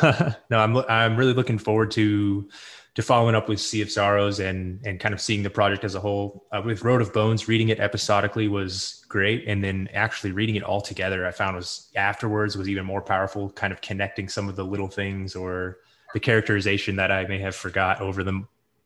no, 0.50 0.58
I'm 0.58 0.76
I'm 0.88 1.16
really 1.16 1.34
looking 1.34 1.58
forward 1.58 1.90
to 1.92 2.48
to 2.96 3.02
following 3.02 3.34
up 3.34 3.46
with 3.46 3.60
Sea 3.60 3.82
of 3.82 3.90
Sorrows 3.90 4.40
and 4.40 4.80
and 4.84 4.98
kind 4.98 5.14
of 5.14 5.20
seeing 5.20 5.42
the 5.42 5.50
project 5.50 5.84
as 5.84 5.94
a 5.94 6.00
whole. 6.00 6.46
Uh, 6.50 6.62
with 6.64 6.82
Road 6.82 7.02
of 7.02 7.12
Bones, 7.12 7.46
reading 7.46 7.68
it 7.68 7.78
episodically 7.78 8.48
was 8.48 9.04
great, 9.08 9.46
and 9.46 9.62
then 9.62 9.88
actually 9.92 10.32
reading 10.32 10.56
it 10.56 10.62
all 10.62 10.80
together, 10.80 11.26
I 11.26 11.30
found 11.30 11.56
was 11.56 11.90
afterwards 11.94 12.56
was 12.56 12.68
even 12.68 12.84
more 12.84 13.02
powerful. 13.02 13.50
Kind 13.50 13.72
of 13.72 13.82
connecting 13.82 14.28
some 14.28 14.48
of 14.48 14.56
the 14.56 14.64
little 14.64 14.88
things 14.88 15.36
or 15.36 15.78
the 16.14 16.20
characterization 16.20 16.96
that 16.96 17.12
I 17.12 17.26
may 17.26 17.38
have 17.38 17.54
forgot 17.54 18.00
over 18.00 18.24
the 18.24 18.42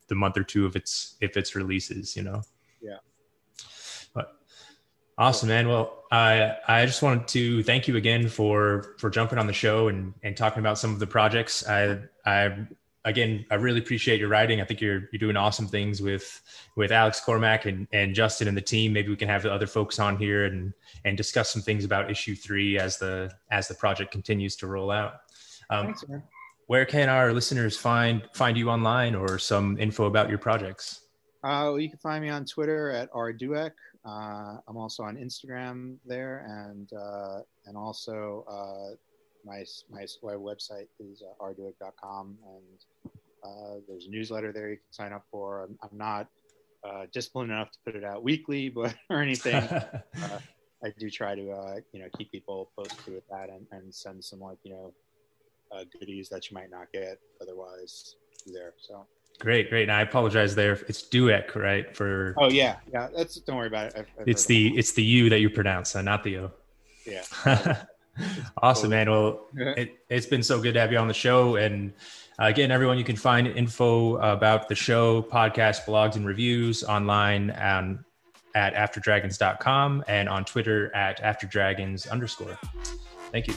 the 0.09 0.17
month 0.17 0.37
or 0.37 0.43
two 0.43 0.67
of 0.67 0.75
its 0.75 1.17
if 1.21 1.37
its 1.37 1.55
releases. 1.55 2.17
You 2.17 2.25
know. 2.25 2.43
Yeah. 2.83 2.99
But 4.13 4.33
awesome, 5.17 5.51
man. 5.51 5.69
Well, 5.69 6.03
I 6.11 6.57
I 6.67 6.85
just 6.85 7.01
wanted 7.01 7.29
to 7.29 7.63
thank 7.63 7.87
you 7.87 7.95
again 7.95 8.29
for 8.29 8.97
for 8.99 9.09
jumping 9.09 9.39
on 9.39 9.47
the 9.47 9.53
show 9.53 9.87
and 9.87 10.15
and 10.25 10.37
talking 10.37 10.59
about 10.59 10.79
some 10.79 10.93
of 10.93 10.99
the 10.99 11.07
projects. 11.07 11.65
I 11.69 12.01
I 12.27 12.67
again, 13.05 13.47
I 13.51 13.55
really 13.55 13.79
appreciate 13.79 14.21
your 14.21 14.29
writing. 14.29 14.61
I 14.61 14.65
think 14.65 14.81
you're 14.81 15.09
you're 15.13 15.19
doing 15.19 15.37
awesome 15.37 15.67
things 15.67 16.03
with 16.03 16.43
with 16.77 16.93
Alex 16.93 17.21
Cormack 17.21 17.67
and 17.67 17.87
and 17.93 18.15
Justin 18.15 18.49
and 18.49 18.57
the 18.57 18.63
team. 18.63 18.93
Maybe 18.93 19.09
we 19.09 19.17
can 19.17 19.29
have 19.29 19.43
the 19.43 19.53
other 19.53 19.67
folks 19.67 19.99
on 19.99 20.17
here 20.17 20.45
and 20.45 20.73
and 21.05 21.17
discuss 21.17 21.51
some 21.51 21.63
things 21.63 21.85
about 21.85 22.11
issue 22.11 22.35
three 22.35 22.79
as 22.79 22.99
the 22.99 23.31
as 23.51 23.69
the 23.69 23.75
project 23.75 24.11
continues 24.11 24.57
to 24.57 24.67
roll 24.67 24.91
out. 24.91 25.15
Um, 25.71 25.87
Thanks, 25.87 26.09
man. 26.09 26.23
Where 26.67 26.85
can 26.85 27.09
our 27.09 27.33
listeners 27.33 27.77
find 27.77 28.23
find 28.35 28.57
you 28.57 28.71
online 28.71 29.15
or 29.15 29.39
some 29.39 29.79
info 29.79 30.05
about 30.05 30.29
your 30.29 30.39
projects? 30.39 31.03
Uh, 31.43 31.73
well, 31.73 31.81
you 31.81 31.89
can 31.89 31.99
find 31.99 32.23
me 32.23 32.29
on 32.29 32.45
Twitter 32.45 32.91
at 32.91 33.11
rdouek. 33.13 33.73
Uh, 34.05 34.57
I'm 34.69 34.77
also 34.77 35.03
on 35.03 35.17
Instagram 35.17 35.97
there, 36.07 36.45
and 36.47 36.91
uh, 36.93 37.41
and 37.67 37.77
also 37.77 38.45
uh, 38.49 38.95
my 39.45 39.65
my, 39.91 40.05
website 40.35 40.89
is 40.99 41.23
uh, 41.23 41.47
and 41.47 42.35
uh, 43.43 43.81
there's 43.89 44.07
a 44.07 44.11
newsletter 44.11 44.53
there 44.53 44.71
you 44.71 44.77
can 44.77 44.93
sign 44.93 45.13
up 45.13 45.25
for. 45.31 45.65
I'm, 45.65 45.79
I'm 45.83 45.97
not 45.97 46.29
uh, 46.85 47.07
disciplined 47.13 47.51
enough 47.51 47.71
to 47.73 47.79
put 47.85 47.97
it 47.97 48.05
out 48.05 48.23
weekly, 48.23 48.69
but 48.75 48.95
or 49.09 49.23
anything. 49.23 49.55
uh, 49.55 50.39
I 50.83 50.93
do 50.99 51.11
try 51.11 51.35
to 51.35 51.51
uh, 51.51 51.77
you 51.93 52.01
know 52.01 52.09
keep 52.17 52.33
people 52.33 52.71
posted 52.77 53.15
with 53.15 53.29
that 53.31 53.51
and, 53.51 53.67
and 53.73 53.95
send 53.95 54.25
some 54.25 54.41
like 54.41 54.59
you 54.63 54.73
know 54.73 54.93
uh, 55.73 55.85
goodies 55.99 56.29
that 56.31 56.51
you 56.51 56.55
might 56.55 56.71
not 56.71 56.91
get 56.93 57.19
otherwise 57.41 58.17
there. 58.47 58.75
So 58.79 59.07
great, 59.39 59.69
great. 59.69 59.83
And 59.83 59.93
I 59.93 60.03
apologize 60.03 60.55
there. 60.55 60.73
It's 60.89 61.03
Dueck, 61.03 61.55
right? 61.55 61.95
For 61.95 62.35
oh 62.39 62.51
yeah, 62.51 62.77
yeah. 62.93 63.09
That's 63.15 63.37
don't 63.37 63.57
worry 63.57 63.67
about 63.67 63.89
it. 63.89 63.95
I've, 63.97 64.07
I've 64.21 64.29
it's 64.29 64.47
the 64.47 64.77
it's 64.77 64.93
the 64.93 65.03
U 65.03 65.29
that 65.29 65.41
you 65.41 65.51
pronounce, 65.51 65.95
uh, 65.95 66.03
not 66.03 66.25
the 66.25 66.39
O. 66.39 66.53
Yeah. 67.07 67.25
awesome, 68.63 68.91
man. 68.91 69.11
Well, 69.11 69.47
it, 69.55 69.99
has 70.11 70.27
been 70.27 70.43
so 70.43 70.61
good 70.61 70.75
to 70.75 70.81
have 70.81 70.93
you 70.93 70.99
on 70.99 71.09
the 71.09 71.15
show. 71.15 71.57
And 71.57 71.93
uh, 72.41 72.47
again, 72.47 72.71
everyone, 72.71 72.99
you 72.99 73.05
can 73.05 73.17
find 73.17 73.47
info 73.47 74.17
about 74.17 74.69
the 74.69 74.75
show, 74.75 75.23
podcast, 75.23 75.85
blogs, 75.85 76.17
and 76.17 76.27
reviews 76.27 76.85
online 76.85 77.55
um, 77.59 78.05
at 78.55 78.75
afterdragons.com 78.75 80.05
and 80.09 80.29
on 80.29 80.45
Twitter 80.45 80.95
at 80.95 81.23
afterdragons 81.23 82.11
underscore. 82.11 82.59
Thank 83.31 83.47
you. 83.47 83.55